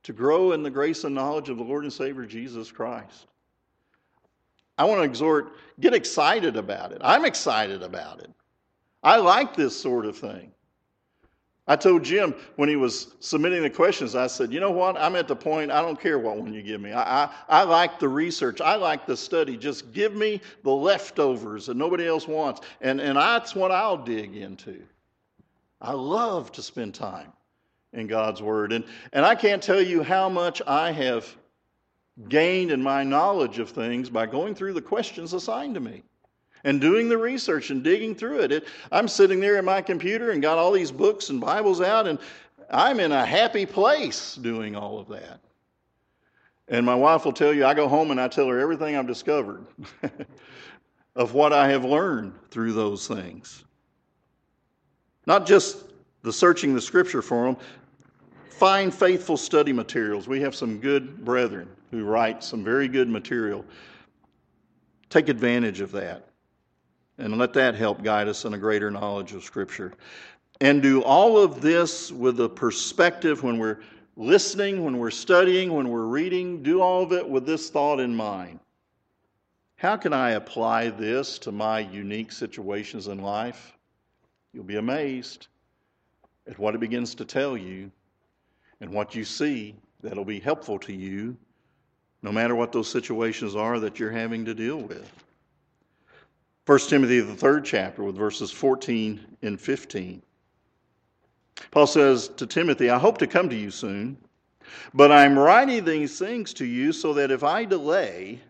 to 0.04 0.12
grow 0.12 0.52
in 0.52 0.64
the 0.64 0.70
grace 0.70 1.04
and 1.04 1.16
knowledge 1.16 1.50
of 1.50 1.58
the 1.58 1.64
Lord 1.64 1.84
and 1.84 1.94
Savior 1.94 2.26
Jesus 2.26 2.72
Christ. 2.72 3.28
I 4.78 4.86
want 4.86 5.00
to 5.00 5.04
exhort, 5.04 5.54
get 5.80 5.94
excited 5.94 6.56
about 6.56 6.92
it. 6.92 7.02
I'm 7.04 7.26
excited 7.26 7.84
about 7.84 8.22
it. 8.22 8.30
I 9.04 9.18
like 9.18 9.56
this 9.56 9.80
sort 9.80 10.06
of 10.06 10.18
thing. 10.18 10.52
I 11.70 11.76
told 11.76 12.04
Jim 12.04 12.34
when 12.56 12.70
he 12.70 12.78
was 12.78 13.16
submitting 13.20 13.62
the 13.62 13.70
questions, 13.70 14.16
I 14.16 14.28
said, 14.28 14.54
you 14.54 14.62
know 14.62 14.72
what? 14.72 14.96
I'm 14.98 15.18
at 15.18 15.28
the 15.28 15.36
point, 15.36 15.70
I 15.70 15.82
don't 15.82 16.00
care 16.00 16.18
what 16.18 16.38
one 16.38 16.54
you 16.54 16.62
give 16.62 16.80
me. 16.80 16.94
I, 16.94 17.26
I, 17.26 17.30
I 17.50 17.64
like 17.64 18.00
the 18.00 18.08
research. 18.08 18.62
I 18.62 18.76
like 18.76 19.06
the 19.06 19.18
study. 19.18 19.58
Just 19.58 19.92
give 19.92 20.16
me 20.16 20.42
the 20.64 20.72
leftovers 20.72 21.66
that 21.66 21.76
nobody 21.76 22.08
else 22.08 22.26
wants. 22.26 22.62
And, 22.80 23.02
and 23.02 23.18
that's 23.18 23.54
what 23.54 23.72
I'll 23.72 23.98
dig 23.98 24.38
into. 24.38 24.82
I 25.82 25.92
love 25.92 26.54
to 26.54 26.62
spend 26.62 26.96
time 26.96 27.34
in 27.92 28.08
God's 28.08 28.42
Word. 28.42 28.72
And, 28.72 28.86
and 29.12 29.26
I 29.26 29.36
can't 29.36 29.62
tell 29.62 29.82
you 29.82 30.04
how 30.04 30.30
much 30.30 30.62
I 30.66 30.92
have 30.92 31.36
gained 32.30 32.72
in 32.72 32.82
my 32.82 33.04
knowledge 33.04 33.60
of 33.60 33.70
things 33.70 34.10
by 34.10 34.26
going 34.26 34.56
through 34.56 34.74
the 34.74 34.82
questions 34.82 35.34
assigned 35.34 35.76
to 35.76 35.80
me 35.80 36.04
and 36.64 36.82
doing 36.82 37.08
the 37.08 37.18
research 37.18 37.70
and 37.70 37.84
digging 37.84 38.16
through 38.16 38.42
it. 38.42 38.52
it. 38.52 38.68
I'm 38.92 39.08
sitting 39.08 39.40
there 39.40 39.58
in 39.58 39.66
my 39.66 39.82
computer 39.82 40.32
and 40.32 40.42
got 40.42 40.58
all 40.58 40.72
these 40.72 40.92
books 40.92 41.30
and 41.30 41.40
Bibles 41.40 41.82
out, 41.82 42.08
and 42.08 42.20
I'm 42.70 43.00
in 43.00 43.12
a 43.12 43.26
happy 43.26 43.66
place 43.66 44.36
doing 44.36 44.76
all 44.76 45.00
of 45.00 45.08
that. 45.10 45.40
And 46.68 46.86
my 46.86 46.96
wife 46.96 47.24
will 47.24 47.34
tell 47.34 47.54
you, 47.54 47.66
I 47.66 47.74
go 47.74 47.88
home 47.88 48.12
and 48.12 48.20
I 48.20 48.28
tell 48.28 48.48
her 48.48 48.60
everything 48.60 48.96
I've 48.96 49.08
discovered 49.08 49.66
of 51.16 51.34
what 51.34 51.54
I 51.54 51.70
have 51.70 51.86
learned 51.86 52.34
through 52.52 52.74
those 52.74 53.08
things. 53.08 53.64
Not 55.26 55.46
just 55.46 55.86
the 56.24 56.34
searching 56.34 56.74
the 56.74 56.82
scripture 56.82 57.22
forum, 57.22 57.56
find 58.58 58.94
faithful 58.94 59.38
study 59.38 59.72
materials. 59.72 60.28
We 60.28 60.42
have 60.42 60.56
some 60.56 60.80
good 60.80 61.24
brethren 61.24 61.70
who 61.92 62.06
write 62.06 62.44
some 62.44 62.64
very 62.64 62.88
good 62.88 63.08
material. 63.08 63.64
Take 65.10 65.30
advantage 65.30 65.80
of 65.80 65.92
that 65.92 66.28
and 67.20 67.38
let 67.38 67.54
that 67.54 67.76
help 67.76 68.04
guide 68.04 68.28
us 68.28 68.46
in 68.46 68.54
a 68.54 68.58
greater 68.58 68.90
knowledge 68.90 69.34
of 69.34 69.44
Scripture. 69.44 69.94
And 70.60 70.82
do 70.82 71.04
all 71.04 71.38
of 71.38 71.62
this 71.62 72.12
with 72.12 72.40
a 72.40 72.50
perspective 72.50 73.44
when 73.44 73.60
we're 73.60 73.80
listening, 74.16 74.84
when 74.84 74.98
we're 74.98 75.12
studying, 75.12 75.72
when 75.72 75.90
we're 75.90 76.06
reading, 76.06 76.64
do 76.64 76.82
all 76.82 77.04
of 77.04 77.14
it 77.14 77.28
with 77.28 77.46
this 77.46 77.70
thought 77.70 78.00
in 78.00 78.16
mind. 78.16 78.60
How 79.76 79.96
can 79.96 80.14
I 80.14 80.32
apply 80.32 80.90
this 80.90 81.38
to 81.40 81.52
my 81.52 81.80
unique 81.80 82.32
situations 82.32 83.08
in 83.08 83.20
life? 83.20 83.78
You'll 84.52 84.64
be 84.64 84.78
amazed 84.78 85.46
at 86.48 86.58
what 86.58 86.74
it 86.74 86.80
begins 86.80 87.14
to 87.16 87.26
tell 87.26 87.56
you 87.56 87.92
and 88.82 88.92
what 88.92 89.16
you 89.16 89.24
see 89.24 89.76
that'll 90.02 90.26
be 90.26 90.40
helpful 90.40 90.80
to 90.80 90.94
you, 90.94 91.36
no 92.22 92.32
matter 92.32 92.56
what 92.56 92.72
those 92.72 92.90
situations 92.90 93.56
are 93.56 93.80
that 93.80 94.00
you're 94.00 94.12
having 94.12 94.46
to 94.46 94.54
deal 94.54 94.78
with. 94.78 95.12
1 96.66 96.80
Timothy, 96.80 97.22
the 97.22 97.34
third 97.34 97.64
chapter, 97.64 98.04
with 98.04 98.16
verses 98.16 98.52
14 98.52 99.38
and 99.42 99.60
15. 99.60 100.22
Paul 101.72 101.88
says 101.88 102.28
to 102.30 102.46
Timothy, 102.46 102.90
I 102.90 103.00
hope 103.00 103.18
to 103.20 103.28
come 103.28 103.50
to 103.50 103.56
you 103.56 103.72
soon, 103.72 104.18
but 104.94 105.12
I'm 105.12 105.40
writing 105.40 105.86
these 105.86 106.20
things 106.20 106.54
to 106.56 106.66
you 106.66 106.92
so 106.92 107.14
that 107.14 107.32
if 107.32 107.44
I 107.44 107.66
delay, 107.66 108.42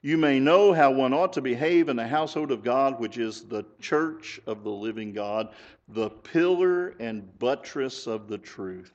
you 0.00 0.16
may 0.16 0.38
know 0.38 0.72
how 0.72 0.90
one 0.90 1.12
ought 1.12 1.32
to 1.32 1.40
behave 1.40 1.88
in 1.88 1.96
the 1.96 2.06
household 2.06 2.50
of 2.50 2.62
God, 2.62 3.00
which 3.00 3.18
is 3.18 3.42
the 3.42 3.64
church 3.80 4.38
of 4.46 4.62
the 4.62 4.70
living 4.70 5.12
God, 5.12 5.48
the 5.88 6.10
pillar 6.10 6.90
and 7.00 7.36
buttress 7.38 8.06
of 8.06 8.28
the 8.28 8.38
truth. 8.38 8.92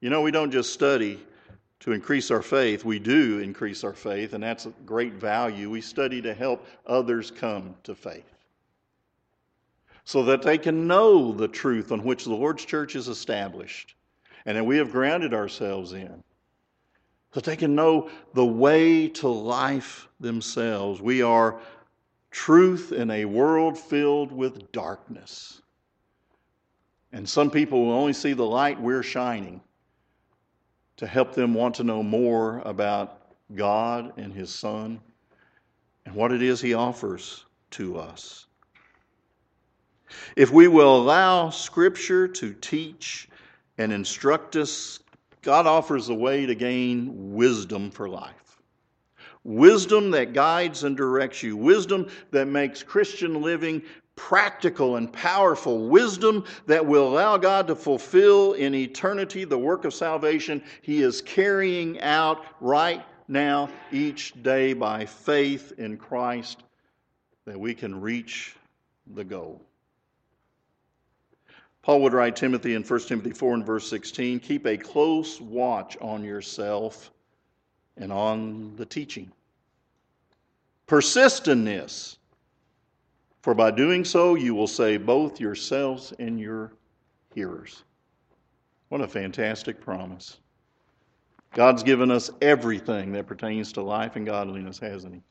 You 0.00 0.10
know, 0.10 0.22
we 0.22 0.30
don't 0.30 0.50
just 0.50 0.72
study 0.72 1.20
to 1.80 1.92
increase 1.92 2.30
our 2.30 2.42
faith. 2.42 2.84
We 2.84 2.98
do 2.98 3.38
increase 3.40 3.84
our 3.84 3.92
faith, 3.92 4.34
and 4.34 4.42
that's 4.42 4.66
a 4.66 4.72
great 4.84 5.14
value. 5.14 5.70
We 5.70 5.80
study 5.80 6.20
to 6.22 6.34
help 6.34 6.66
others 6.86 7.30
come 7.30 7.74
to 7.84 7.94
faith 7.94 8.24
so 10.04 10.22
that 10.22 10.42
they 10.42 10.56
can 10.56 10.86
know 10.86 11.32
the 11.32 11.48
truth 11.48 11.90
on 11.90 12.04
which 12.04 12.24
the 12.24 12.34
Lord's 12.34 12.64
church 12.64 12.94
is 12.94 13.08
established 13.08 13.96
and 14.46 14.56
that 14.56 14.64
we 14.64 14.76
have 14.78 14.92
grounded 14.92 15.34
ourselves 15.34 15.92
in. 15.92 16.22
So 17.32 17.40
that 17.40 17.44
they 17.44 17.56
can 17.56 17.74
know 17.74 18.08
the 18.32 18.44
way 18.44 19.08
to 19.08 19.28
life 19.28 20.08
themselves. 20.20 21.02
We 21.02 21.22
are 21.22 21.58
truth 22.30 22.92
in 22.92 23.10
a 23.10 23.24
world 23.24 23.76
filled 23.76 24.30
with 24.30 24.70
darkness. 24.70 25.60
And 27.12 27.28
some 27.28 27.50
people 27.50 27.84
will 27.84 27.92
only 27.92 28.12
see 28.12 28.32
the 28.32 28.46
light 28.46 28.80
we're 28.80 29.02
shining 29.02 29.60
to 30.96 31.06
help 31.06 31.34
them 31.34 31.54
want 31.54 31.74
to 31.76 31.84
know 31.84 32.02
more 32.02 32.60
about 32.64 33.20
God 33.54 34.12
and 34.16 34.32
His 34.32 34.50
Son 34.54 35.00
and 36.04 36.14
what 36.14 36.32
it 36.32 36.42
is 36.42 36.60
He 36.60 36.74
offers 36.74 37.44
to 37.72 37.98
us. 37.98 38.46
If 40.36 40.50
we 40.52 40.68
will 40.68 40.96
allow 40.96 41.50
Scripture 41.50 42.28
to 42.28 42.54
teach 42.54 43.28
and 43.78 43.92
instruct 43.92 44.56
us, 44.56 45.00
God 45.42 45.66
offers 45.66 46.08
a 46.08 46.14
way 46.14 46.46
to 46.46 46.54
gain 46.54 47.34
wisdom 47.34 47.90
for 47.90 48.08
life. 48.08 48.60
Wisdom 49.44 50.10
that 50.10 50.32
guides 50.32 50.82
and 50.82 50.96
directs 50.96 51.42
you. 51.42 51.56
Wisdom 51.56 52.08
that 52.32 52.46
makes 52.46 52.82
Christian 52.82 53.42
living 53.42 53.82
practical 54.16 54.96
and 54.96 55.12
powerful 55.12 55.88
wisdom 55.88 56.44
that 56.66 56.84
will 56.84 57.08
allow 57.08 57.36
God 57.36 57.66
to 57.68 57.76
fulfill 57.76 58.54
in 58.54 58.74
eternity 58.74 59.44
the 59.44 59.58
work 59.58 59.84
of 59.84 59.94
salvation 59.94 60.62
He 60.82 61.02
is 61.02 61.22
carrying 61.22 62.00
out 62.00 62.44
right 62.60 63.04
now, 63.28 63.68
each 63.92 64.40
day, 64.42 64.72
by 64.72 65.04
faith 65.04 65.72
in 65.78 65.96
Christ, 65.96 66.62
that 67.44 67.58
we 67.58 67.74
can 67.74 68.00
reach 68.00 68.56
the 69.14 69.24
goal. 69.24 69.60
Paul 71.82 72.02
would 72.02 72.12
write 72.12 72.34
Timothy 72.34 72.74
in 72.74 72.82
1 72.82 73.00
Timothy 73.00 73.30
4 73.30 73.54
and 73.54 73.64
verse 73.64 73.88
16 73.88 74.40
keep 74.40 74.66
a 74.66 74.76
close 74.76 75.40
watch 75.40 75.96
on 76.00 76.24
yourself 76.24 77.12
and 77.96 78.12
on 78.12 78.74
the 78.74 78.84
teaching. 78.84 79.30
Persist 80.88 81.46
in 81.46 81.64
this 81.64 82.15
for 83.46 83.54
by 83.54 83.70
doing 83.70 84.04
so, 84.04 84.34
you 84.34 84.56
will 84.56 84.66
save 84.66 85.06
both 85.06 85.38
yourselves 85.38 86.12
and 86.18 86.40
your 86.40 86.72
hearers. 87.32 87.84
What 88.88 89.00
a 89.00 89.06
fantastic 89.06 89.80
promise. 89.80 90.38
God's 91.54 91.84
given 91.84 92.10
us 92.10 92.28
everything 92.42 93.12
that 93.12 93.28
pertains 93.28 93.72
to 93.74 93.82
life 93.82 94.16
and 94.16 94.26
godliness, 94.26 94.80
hasn't 94.80 95.14
He? 95.14 95.22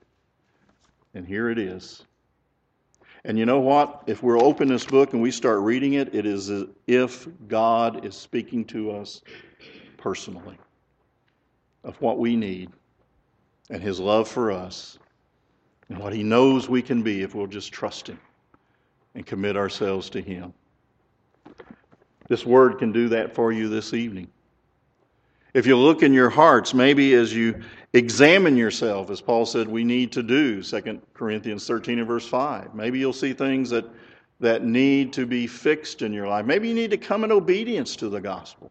And 1.13 1.27
here 1.27 1.49
it 1.49 1.59
is. 1.59 2.05
And 3.25 3.37
you 3.37 3.45
know 3.45 3.59
what? 3.59 4.03
If 4.07 4.23
we're 4.23 4.39
open 4.39 4.69
this 4.69 4.85
book 4.85 5.11
and 5.11 5.21
we 5.21 5.29
start 5.29 5.59
reading 5.59 5.95
it, 5.95 6.15
it 6.15 6.25
is 6.25 6.49
as 6.49 6.63
if 6.87 7.27
God 7.49 8.05
is 8.05 8.15
speaking 8.15 8.63
to 8.67 8.91
us 8.91 9.23
personally 9.97 10.57
of 11.83 12.01
what 12.01 12.17
we 12.17 12.37
need 12.37 12.71
and 13.69 13.83
His 13.83 13.99
love 13.99 14.29
for 14.29 14.53
us 14.53 14.99
and 15.89 15.97
what 15.97 16.13
He 16.13 16.23
knows 16.23 16.69
we 16.69 16.81
can 16.81 17.01
be 17.01 17.21
if 17.21 17.35
we'll 17.35 17.47
just 17.47 17.71
trust 17.71 18.07
Him 18.07 18.19
and 19.13 19.25
commit 19.25 19.55
ourselves 19.55 20.09
to 20.11 20.21
Him. 20.21 20.53
This 22.27 22.45
word 22.45 22.79
can 22.79 22.91
do 22.91 23.09
that 23.09 23.33
for 23.33 23.51
you 23.51 23.69
this 23.69 23.93
evening. 23.93 24.27
If 25.53 25.65
you 25.65 25.77
look 25.77 26.03
in 26.03 26.11
your 26.11 26.29
hearts, 26.29 26.73
maybe 26.73 27.13
as 27.13 27.33
you 27.33 27.61
examine 27.93 28.57
yourself, 28.57 29.09
as 29.09 29.21
Paul 29.21 29.45
said 29.45 29.67
we 29.67 29.83
need 29.83 30.11
to 30.13 30.23
do, 30.23 30.61
2 30.61 31.01
Corinthians 31.13 31.65
13 31.65 31.99
and 31.99 32.07
verse 32.07 32.27
5, 32.27 32.75
maybe 32.75 32.99
you'll 32.99 33.13
see 33.13 33.31
things 33.31 33.69
that, 33.69 33.85
that 34.41 34.65
need 34.65 35.13
to 35.13 35.25
be 35.25 35.47
fixed 35.47 36.01
in 36.01 36.11
your 36.11 36.27
life. 36.27 36.45
Maybe 36.45 36.67
you 36.67 36.73
need 36.73 36.91
to 36.91 36.97
come 36.97 37.23
in 37.23 37.31
obedience 37.31 37.95
to 37.97 38.09
the 38.09 38.19
gospel 38.19 38.69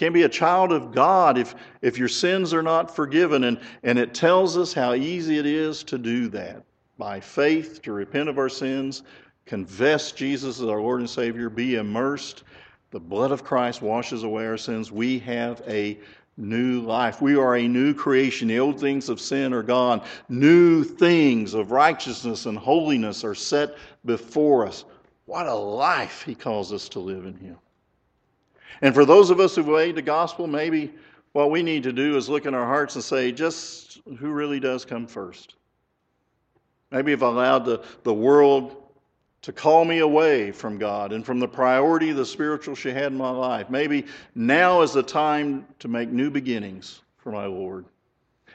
can't 0.00 0.14
be 0.14 0.22
a 0.22 0.30
child 0.30 0.72
of 0.72 0.92
God 0.92 1.36
if, 1.36 1.54
if 1.82 1.98
your 1.98 2.08
sins 2.08 2.54
are 2.54 2.62
not 2.62 2.96
forgiven. 2.96 3.44
And, 3.44 3.60
and 3.82 3.98
it 3.98 4.14
tells 4.14 4.56
us 4.56 4.72
how 4.72 4.94
easy 4.94 5.36
it 5.36 5.44
is 5.44 5.84
to 5.84 5.98
do 5.98 6.26
that 6.28 6.64
by 6.96 7.20
faith, 7.20 7.82
to 7.82 7.92
repent 7.92 8.30
of 8.30 8.38
our 8.38 8.48
sins, 8.48 9.02
confess 9.44 10.12
Jesus 10.12 10.58
as 10.58 10.66
our 10.66 10.80
Lord 10.80 11.00
and 11.00 11.10
Savior, 11.10 11.50
be 11.50 11.74
immersed, 11.74 12.44
The 12.92 12.98
blood 12.98 13.30
of 13.30 13.44
Christ 13.44 13.82
washes 13.82 14.22
away 14.22 14.46
our 14.46 14.56
sins. 14.56 14.90
We 14.90 15.18
have 15.18 15.62
a 15.68 15.98
new 16.38 16.80
life. 16.80 17.20
We 17.20 17.36
are 17.36 17.56
a 17.56 17.68
new 17.68 17.92
creation. 17.92 18.48
The 18.48 18.58
old 18.58 18.80
things 18.80 19.10
of 19.10 19.20
sin 19.20 19.52
are 19.52 19.62
gone. 19.62 20.00
New 20.30 20.82
things 20.82 21.52
of 21.52 21.72
righteousness 21.72 22.46
and 22.46 22.56
holiness 22.56 23.22
are 23.22 23.34
set 23.34 23.76
before 24.06 24.66
us. 24.66 24.86
What 25.26 25.46
a 25.46 25.54
life 25.54 26.22
he 26.22 26.34
calls 26.34 26.72
us 26.72 26.88
to 26.88 27.00
live 27.00 27.26
in 27.26 27.36
him. 27.36 27.58
And 28.82 28.94
for 28.94 29.04
those 29.04 29.30
of 29.30 29.40
us 29.40 29.56
who've 29.56 29.66
weighed 29.66 29.96
the 29.96 30.02
gospel, 30.02 30.46
maybe 30.46 30.92
what 31.32 31.50
we 31.50 31.62
need 31.62 31.82
to 31.84 31.92
do 31.92 32.16
is 32.16 32.28
look 32.28 32.46
in 32.46 32.54
our 32.54 32.66
hearts 32.66 32.94
and 32.94 33.04
say, 33.04 33.32
just 33.32 34.00
who 34.18 34.30
really 34.30 34.60
does 34.60 34.84
come 34.84 35.06
first? 35.06 35.54
Maybe 36.90 37.12
if 37.12 37.22
I've 37.22 37.34
allowed 37.34 37.64
the, 37.64 37.84
the 38.02 38.14
world 38.14 38.76
to 39.42 39.52
call 39.52 39.84
me 39.84 39.98
away 39.98 40.52
from 40.52 40.76
God 40.76 41.12
and 41.12 41.24
from 41.24 41.38
the 41.38 41.48
priority 41.48 42.12
the 42.12 42.26
spiritual 42.26 42.74
she 42.74 42.90
had 42.90 43.12
in 43.12 43.16
my 43.16 43.30
life. 43.30 43.70
Maybe 43.70 44.06
now 44.34 44.82
is 44.82 44.92
the 44.92 45.02
time 45.02 45.66
to 45.78 45.88
make 45.88 46.10
new 46.10 46.30
beginnings 46.30 47.00
for 47.16 47.32
my 47.32 47.46
Lord, 47.46 47.86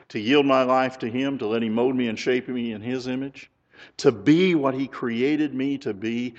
to 0.09 0.19
yield 0.19 0.45
my 0.45 0.63
life 0.63 0.99
to 0.99 1.09
Him, 1.09 1.37
to 1.39 1.47
let 1.47 1.63
Him 1.63 1.73
mold 1.73 1.95
me 1.95 2.07
and 2.07 2.19
shape 2.19 2.47
me 2.47 2.73
in 2.73 2.81
His 2.81 3.07
image, 3.07 3.49
to 3.97 4.11
be 4.11 4.53
what 4.53 4.75
He 4.75 4.87
created 4.87 5.55
me 5.55 5.77
to 5.79 5.93
be, 5.93 6.35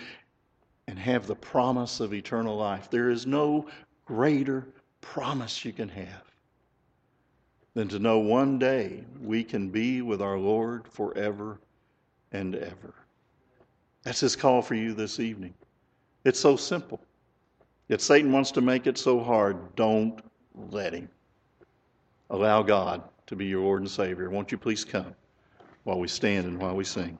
and 0.88 0.98
have 0.98 1.26
the 1.26 1.34
promise 1.34 2.00
of 2.00 2.14
eternal 2.14 2.56
life. 2.56 2.90
There 2.90 3.10
is 3.10 3.26
no 3.26 3.66
greater 4.04 4.66
promise 5.00 5.64
you 5.64 5.72
can 5.72 5.88
have 5.88 6.22
than 7.74 7.88
to 7.88 7.98
know 7.98 8.18
one 8.18 8.58
day 8.58 9.04
we 9.20 9.44
can 9.44 9.68
be 9.68 10.00
with 10.02 10.22
our 10.22 10.38
Lord 10.38 10.88
forever 10.88 11.58
and 12.32 12.54
ever. 12.54 12.94
That's 14.02 14.20
his 14.20 14.36
call 14.36 14.62
for 14.62 14.74
you 14.74 14.94
this 14.94 15.20
evening. 15.20 15.52
It's 16.24 16.40
so 16.40 16.56
simple. 16.56 17.00
Yet 17.88 18.00
Satan 18.00 18.32
wants 18.32 18.50
to 18.52 18.60
make 18.60 18.86
it 18.86 18.98
so 18.98 19.20
hard. 19.20 19.76
Don't 19.76 20.20
let 20.70 20.92
him. 20.92 21.08
Allow 22.30 22.62
God 22.62 23.02
to 23.26 23.36
be 23.36 23.46
your 23.46 23.62
Lord 23.62 23.82
and 23.82 23.90
Savior. 23.90 24.30
Won't 24.30 24.50
you 24.50 24.58
please 24.58 24.84
come 24.84 25.14
while 25.84 25.98
we 25.98 26.08
stand 26.08 26.46
and 26.46 26.58
while 26.58 26.74
we 26.74 26.84
sing? 26.84 27.18